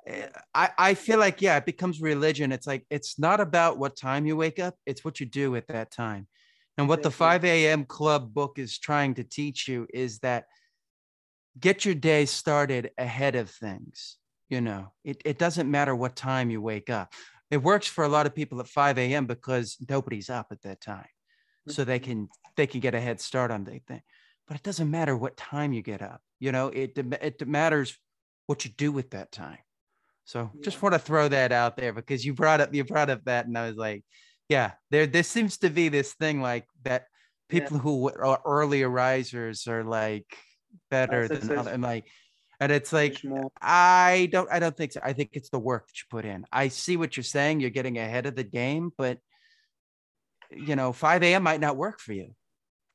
[0.07, 3.95] Eh, I, I feel like yeah it becomes religion it's like it's not about what
[3.95, 6.27] time you wake up it's what you do at that time
[6.77, 10.45] and what the 5 a.m club book is trying to teach you is that
[11.59, 14.17] get your day started ahead of things
[14.49, 17.13] you know it, it doesn't matter what time you wake up
[17.51, 20.81] it works for a lot of people at 5 a.m because nobody's up at that
[20.81, 21.09] time
[21.67, 24.01] so they can they can get a head start on their thing.
[24.47, 27.97] But it doesn't matter what time you get up you know it it matters
[28.47, 29.59] what you do with that time.
[30.25, 30.61] So yeah.
[30.63, 33.45] just want to throw that out there because you brought up you brought up that
[33.45, 34.03] and i was like
[34.49, 37.05] yeah there there seems to be this thing like that
[37.47, 37.83] people yeah.
[37.83, 40.25] who are early risers are like
[40.89, 42.07] better That's than other, and like
[42.59, 43.21] and it's like
[43.61, 45.01] i don't i don't think so.
[45.03, 46.45] I think it's the work that you put in.
[46.51, 47.59] I see what you're saying.
[47.59, 49.19] You're getting ahead of the game but
[50.55, 52.33] you know 5 a.m might not work for you.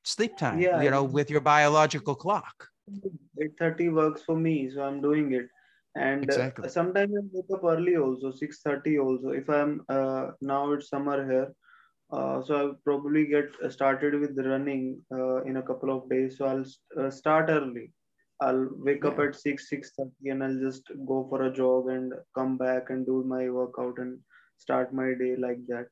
[0.04, 2.68] Sleep time yeah, you know with your biological clock.
[2.88, 5.48] 8.30 works for me so i'm doing it.
[5.96, 6.64] And uh, exactly.
[6.66, 9.30] uh, sometimes i wake up early also 6.30 also.
[9.30, 11.52] If i'm uh, now it's summer here
[12.12, 16.38] uh, so i'll probably get started with running uh, in a couple of days.
[16.38, 17.92] So i'll uh, start early.
[18.40, 19.10] I'll wake yeah.
[19.10, 23.06] up at 6 6.30 and i'll just go for a jog and come back and
[23.06, 24.18] do my workout and
[24.58, 25.86] start my day like that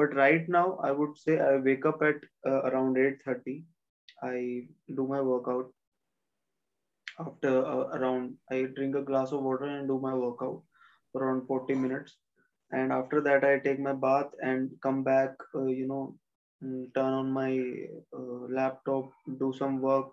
[0.00, 2.16] but right now i would say i wake up at
[2.46, 3.64] around 8.30
[4.22, 5.72] i do my workout.
[7.20, 10.62] After uh, around i drink a glass of water and do my workout
[11.12, 12.16] for around 40 minutes.
[12.72, 16.16] And after that i take my bath and come back uh, you know
[16.62, 17.50] mm, turn on my
[18.18, 20.08] uh, laptop do some work.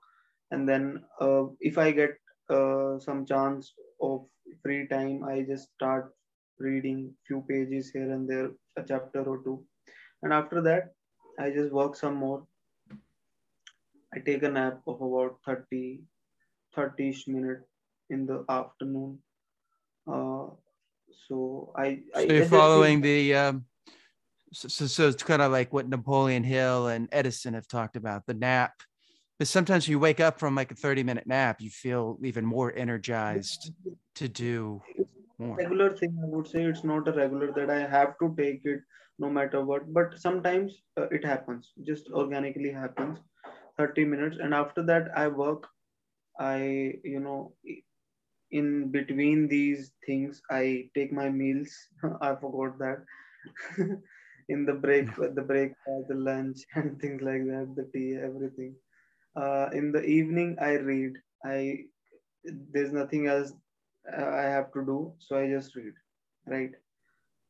[0.51, 2.17] And then uh, if i get
[2.49, 4.25] uh, some chance of
[4.63, 6.13] free time i just start
[6.59, 9.57] reading few pages here and there a chapter or two
[10.23, 10.93] and after that
[11.39, 12.45] i just work some more
[14.13, 16.01] i take a nap of about 30
[16.75, 17.61] 30ish minute
[18.09, 19.19] in the afternoon.
[20.07, 20.47] Uh,
[21.27, 21.99] so I.
[22.13, 23.35] So I, you're following the.
[23.35, 23.65] Um,
[24.51, 28.25] so, so, so it's kind of like what Napoleon Hill and Edison have talked about
[28.27, 28.73] the nap.
[29.39, 32.71] But sometimes you wake up from like a 30 minute nap, you feel even more
[32.75, 33.71] energized
[34.15, 34.81] to do
[35.43, 35.59] more.
[35.59, 38.81] Regular thing, I would say it's not a regular that I have to take it
[39.19, 39.91] no matter what.
[39.93, 43.19] But sometimes uh, it happens, just organically happens.
[43.77, 45.67] 30 minutes, and after that I work
[46.39, 47.53] I, you know,
[48.51, 51.71] in between these things, I take my meals.
[52.21, 53.05] I forgot that.
[54.49, 55.71] in the break, the break,
[56.07, 58.75] the lunch, and things like that, the tea, everything.
[59.35, 61.13] Uh, in the evening, I read.
[61.45, 61.85] I
[62.43, 63.62] there's nothing else uh,
[64.11, 65.93] I have to do, so I just read.
[66.47, 66.71] Right.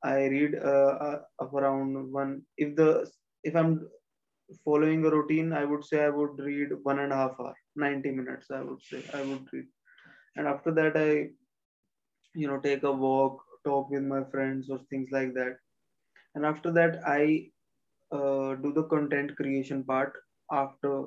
[0.04, 2.44] I read uh, uh, around one.
[2.58, 3.10] If the
[3.44, 3.88] if I'm
[4.66, 8.12] following a routine, I would say I would read one and a half hour, 90
[8.12, 9.66] minutes, I would say I would read.
[10.36, 11.30] And after that, I,
[12.36, 15.58] you know, take a walk, talk with my friends or things like that.
[16.36, 17.50] And after that, I
[18.12, 20.14] uh, do the content creation part
[20.52, 21.06] after,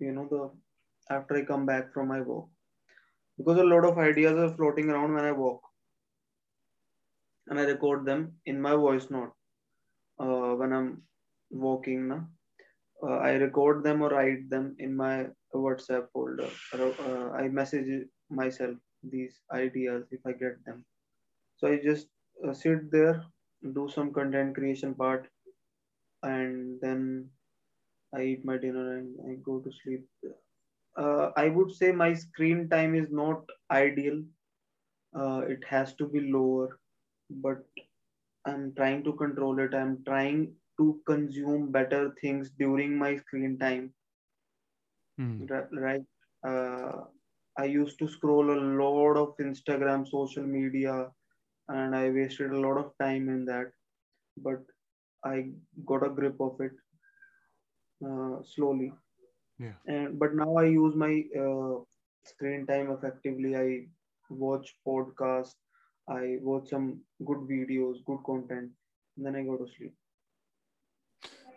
[0.00, 2.48] you know, the, after I come back from my walk.
[3.38, 5.62] Because a lot of ideas are floating around when I walk.
[7.46, 9.32] And I record them in my voice note
[10.20, 11.02] uh, when I'm
[11.50, 12.08] walking.
[12.08, 12.20] Na?
[13.02, 16.48] uh, I record them or write them in my WhatsApp folder.
[16.74, 20.84] Uh, I message myself these ideas if I get them.
[21.56, 22.08] So I just
[22.46, 23.22] uh, sit there,
[23.74, 25.28] do some content creation part,
[26.22, 27.28] and then
[28.14, 30.06] I eat my dinner and I go to sleep.
[30.98, 34.22] Uh, I would say my screen time is not ideal.
[35.14, 36.78] Uh, it has to be lower,
[37.30, 37.64] but
[38.46, 39.74] I'm trying to control it.
[39.74, 43.92] I'm trying to consume better things during my screen time
[45.20, 45.50] mm.
[45.84, 46.06] right
[46.50, 46.92] uh,
[47.58, 50.94] i used to scroll a lot of instagram social media
[51.68, 53.72] and i wasted a lot of time in that
[54.48, 54.62] but
[55.24, 55.36] i
[55.92, 56.76] got a grip of it
[58.06, 58.92] uh, slowly
[59.58, 61.76] yeah and but now i use my uh,
[62.24, 63.86] screen time effectively i
[64.30, 65.54] watch podcasts
[66.08, 68.70] i watch some good videos good content
[69.16, 69.94] and then i go to sleep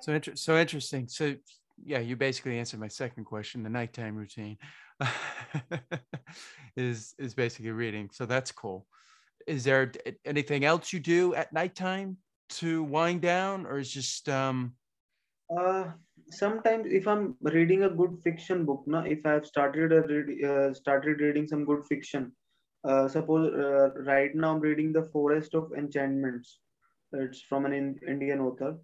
[0.02, 1.08] so inter- so interesting.
[1.08, 1.36] So
[1.84, 3.64] yeah, you basically answered my second question.
[3.64, 4.58] The nighttime routine
[6.76, 8.10] is is basically reading.
[8.12, 8.88] So that's cool.
[9.48, 9.92] Is there
[10.26, 12.18] anything else you do at nighttime
[12.62, 14.74] to wind down, or is just um?
[15.56, 15.92] Uh,
[16.34, 20.74] sometimes if I'm reading a good fiction book, now if I've started a read, uh,
[20.74, 22.32] started reading some good fiction,
[22.84, 26.60] uh, suppose uh, right now I'm reading The Forest of Enchantments.
[27.14, 28.78] It's from an in- Indian author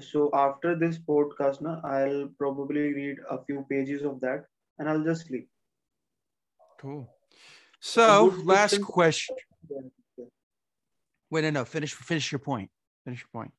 [0.00, 4.46] so after this podcast na, i'll probably read a few pages of that
[4.78, 5.48] and i'll just sleep
[6.80, 7.06] cool
[7.80, 9.36] so last question
[11.32, 11.64] Wait, no, no.
[11.64, 12.70] Finish, finish your point.
[13.06, 13.50] Finish your point.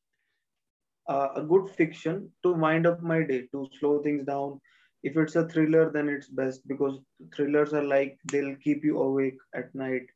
[1.07, 4.59] Uh, a good fiction to wind up my day, to slow things down.
[5.03, 6.99] If it's a thriller, then it's best because
[7.35, 10.07] thrillers are like they'll keep you awake at night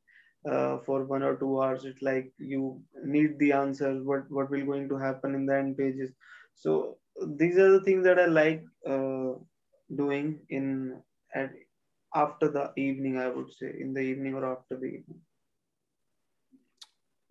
[0.50, 1.86] uh, for one or two hours.
[1.86, 4.04] It's like you need the answers.
[4.04, 6.14] What what will going to happen in the end pages?
[6.56, 7.00] So
[7.38, 9.34] these are the things that I like uh,
[9.96, 11.52] doing in at
[12.16, 13.18] after the evening.
[13.18, 15.22] I would say in the evening or after the evening.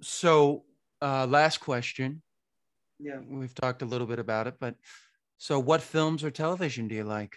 [0.01, 0.65] So,
[1.01, 2.23] uh, last question.
[2.99, 3.21] Yeah.
[3.29, 4.75] We've talked a little bit about it, but
[5.39, 7.37] so what films or television do you like?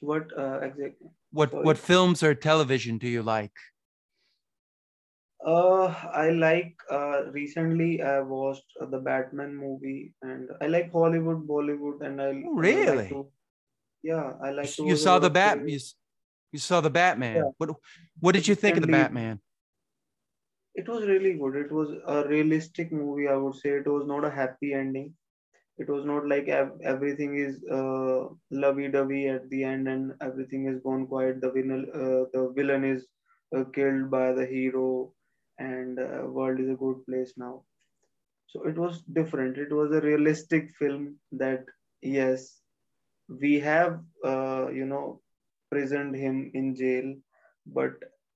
[0.00, 1.08] What uh, exactly?
[1.32, 1.64] What Sorry.
[1.64, 3.52] what films or television do you like?
[5.44, 11.46] Uh, I like uh, recently I watched uh, the Batman movie and I like Hollywood,
[11.48, 13.08] Bollywood, and I Oh, I like really?
[13.08, 13.32] to,
[14.02, 15.68] yeah, I like to You saw the Bat.
[15.68, 15.78] You,
[16.52, 17.36] you saw the Batman.
[17.36, 17.50] Yeah.
[17.56, 17.70] What
[18.20, 19.40] what did you think of the Batman?
[20.74, 21.56] It was really good.
[21.56, 23.70] It was a realistic movie, I would say.
[23.70, 25.14] It was not a happy ending.
[25.78, 30.80] It was not like ev- everything is uh, lovey-dovey at the end and everything is
[30.82, 31.40] gone quiet.
[31.40, 33.06] The villain, uh, the villain is
[33.56, 35.12] uh, killed by the hero,
[35.58, 37.62] and uh, world is a good place now.
[38.46, 39.58] So it was different.
[39.58, 41.64] It was a realistic film that
[42.02, 42.60] yes,
[43.28, 45.20] we have uh, you know
[45.70, 47.14] prisoned him in jail,
[47.66, 47.92] but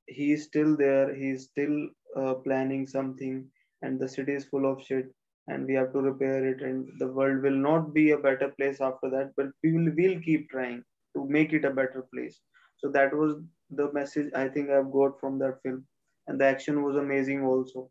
[0.07, 1.15] he's still there.
[1.15, 3.47] He's still uh, planning something,
[3.83, 5.13] and the city is full of shit,
[5.49, 6.63] and we have to repair it.
[6.63, 10.21] And the world will not be a better place after that, but we will will
[10.21, 10.83] keep trying
[11.17, 12.41] to make it a better place.
[12.77, 13.37] So that was
[13.71, 15.87] the message I think I've got from that film,
[16.27, 17.91] and the action was amazing also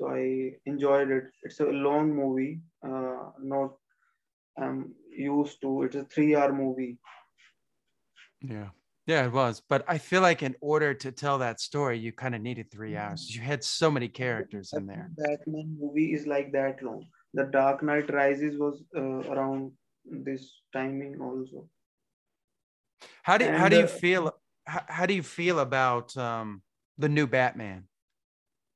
[0.00, 1.24] so I enjoyed it.
[1.42, 3.72] It's a long movie, uh, not
[4.58, 5.82] I'm used to.
[5.82, 6.98] It's a three-hour movie.
[8.40, 8.70] Yeah.
[9.10, 9.60] Yeah, it was.
[9.68, 12.96] But I feel like in order to tell that story, you kind of needed three
[12.96, 13.34] hours.
[13.34, 15.10] You had so many characters in there.
[15.16, 17.04] Batman movie is like that long.
[17.34, 19.72] The Dark Knight Rises was uh, around
[20.04, 21.68] this timing also.
[23.24, 24.32] How do how do you feel?
[24.64, 26.62] How, how do you feel about um,
[26.96, 27.88] the new Batman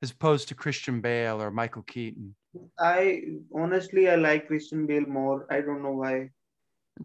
[0.02, 2.34] as opposed to Christian Bale or Michael Keaton?
[2.80, 3.22] I
[3.54, 5.46] honestly I like Christian Bale more.
[5.48, 6.30] I don't know why.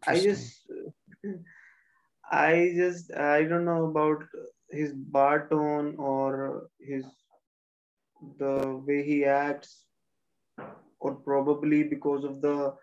[0.08, 0.66] I just
[2.32, 4.24] I just I don't know about
[4.70, 7.06] his bar tone or his
[8.38, 9.86] the way he acts
[11.00, 12.74] or probably because of the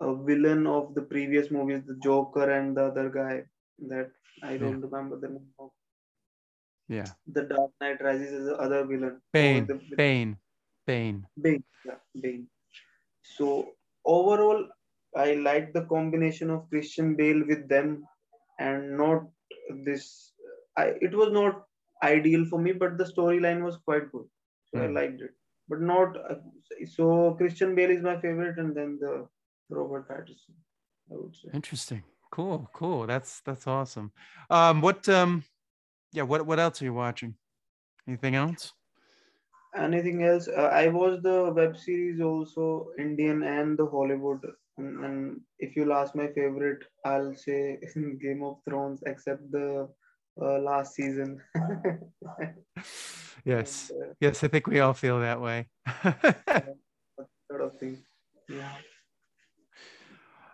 [0.00, 3.42] uh, villain of the previous movies, the Joker and the other guy
[3.88, 4.10] that
[4.42, 5.70] I don't remember the name of.
[6.88, 7.06] yeah.
[7.26, 9.20] The Dark Knight Rises is the other villain.
[9.32, 9.64] Bane.
[9.64, 10.36] Or the, Bane.
[10.86, 11.26] Bane.
[11.40, 11.64] Bane.
[11.84, 12.46] Yeah, Bane.
[13.22, 13.72] So
[14.04, 14.66] overall,
[15.16, 18.06] I like the combination of Christian Bale with them,
[18.58, 19.28] and not
[19.84, 20.34] this.
[20.76, 21.66] I it was not
[22.02, 24.26] ideal for me, but the storyline was quite good,
[24.66, 24.94] so I Hmm.
[24.98, 25.34] liked it.
[25.68, 26.36] But not uh,
[26.86, 27.34] so.
[27.34, 29.28] Christian Bale is my favorite, and then the
[29.68, 30.54] Robert Pattinson,
[31.10, 31.48] I would say.
[31.52, 32.04] Interesting.
[32.30, 32.68] Cool.
[32.72, 33.06] Cool.
[33.06, 34.12] That's that's awesome.
[34.50, 35.44] Um, what um,
[36.12, 36.22] yeah.
[36.24, 37.36] What what else are you watching?
[38.06, 38.74] Anything else?
[39.76, 40.48] Anything else?
[40.48, 44.44] Uh, I watched the web series also, Indian and the Hollywood.
[44.78, 47.78] And, and if you'll ask my favorite, I'll say
[48.20, 49.88] Game of Thrones, except the
[50.40, 51.40] uh, last season.
[53.44, 53.90] Yes.
[53.94, 54.42] And, uh, Yes.
[54.44, 55.68] I think we all feel that way.
[57.48, 58.02] sort of thing.
[58.48, 58.72] Yeah.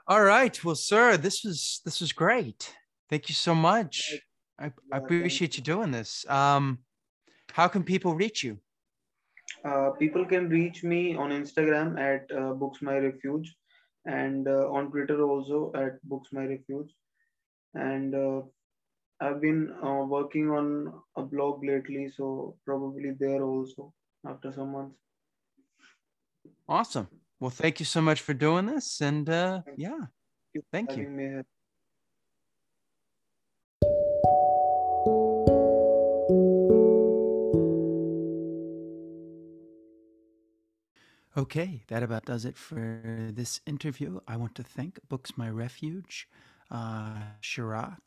[0.07, 0.62] all right.
[0.64, 2.75] Well, sir, this was this was great.
[3.09, 4.12] Thank you so much.
[4.59, 6.25] I, I appreciate you doing this.
[6.29, 6.79] Um,
[7.53, 8.59] how can people reach you?
[9.64, 13.55] Uh, people can reach me on Instagram at uh, Books My Refuge
[14.07, 16.90] and uh, on Twitter also at Books My Refuge.
[17.74, 18.42] And uh,
[19.20, 23.94] I've been uh, working on a blog lately, so probably there also
[24.26, 24.98] after some months.
[26.68, 27.09] Awesome.
[27.40, 29.00] Well, thank you so much for doing this.
[29.00, 30.07] And uh, yeah,
[30.55, 31.44] you thank you.
[41.43, 43.01] Okay, that about does it for
[43.32, 44.20] this interview.
[44.28, 46.28] I want to thank Books My Refuge,
[46.70, 47.99] uh, Chirag.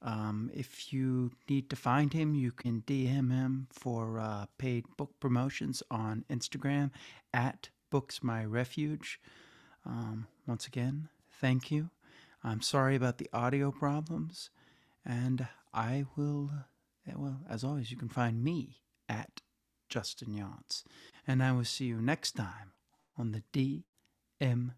[0.00, 5.10] Um, if you need to find him, you can DM him for uh, paid book
[5.18, 6.92] promotions on Instagram
[7.32, 9.18] at Books My Refuge.
[9.84, 11.08] Um, once again,
[11.40, 11.90] thank you.
[12.44, 14.50] I'm sorry about the audio problems,
[15.04, 16.52] and I will,
[17.08, 19.40] eh, well, as always, you can find me at
[19.88, 20.84] Justin Younts,
[21.26, 22.70] and I will see you next time
[23.16, 24.74] on the DMF.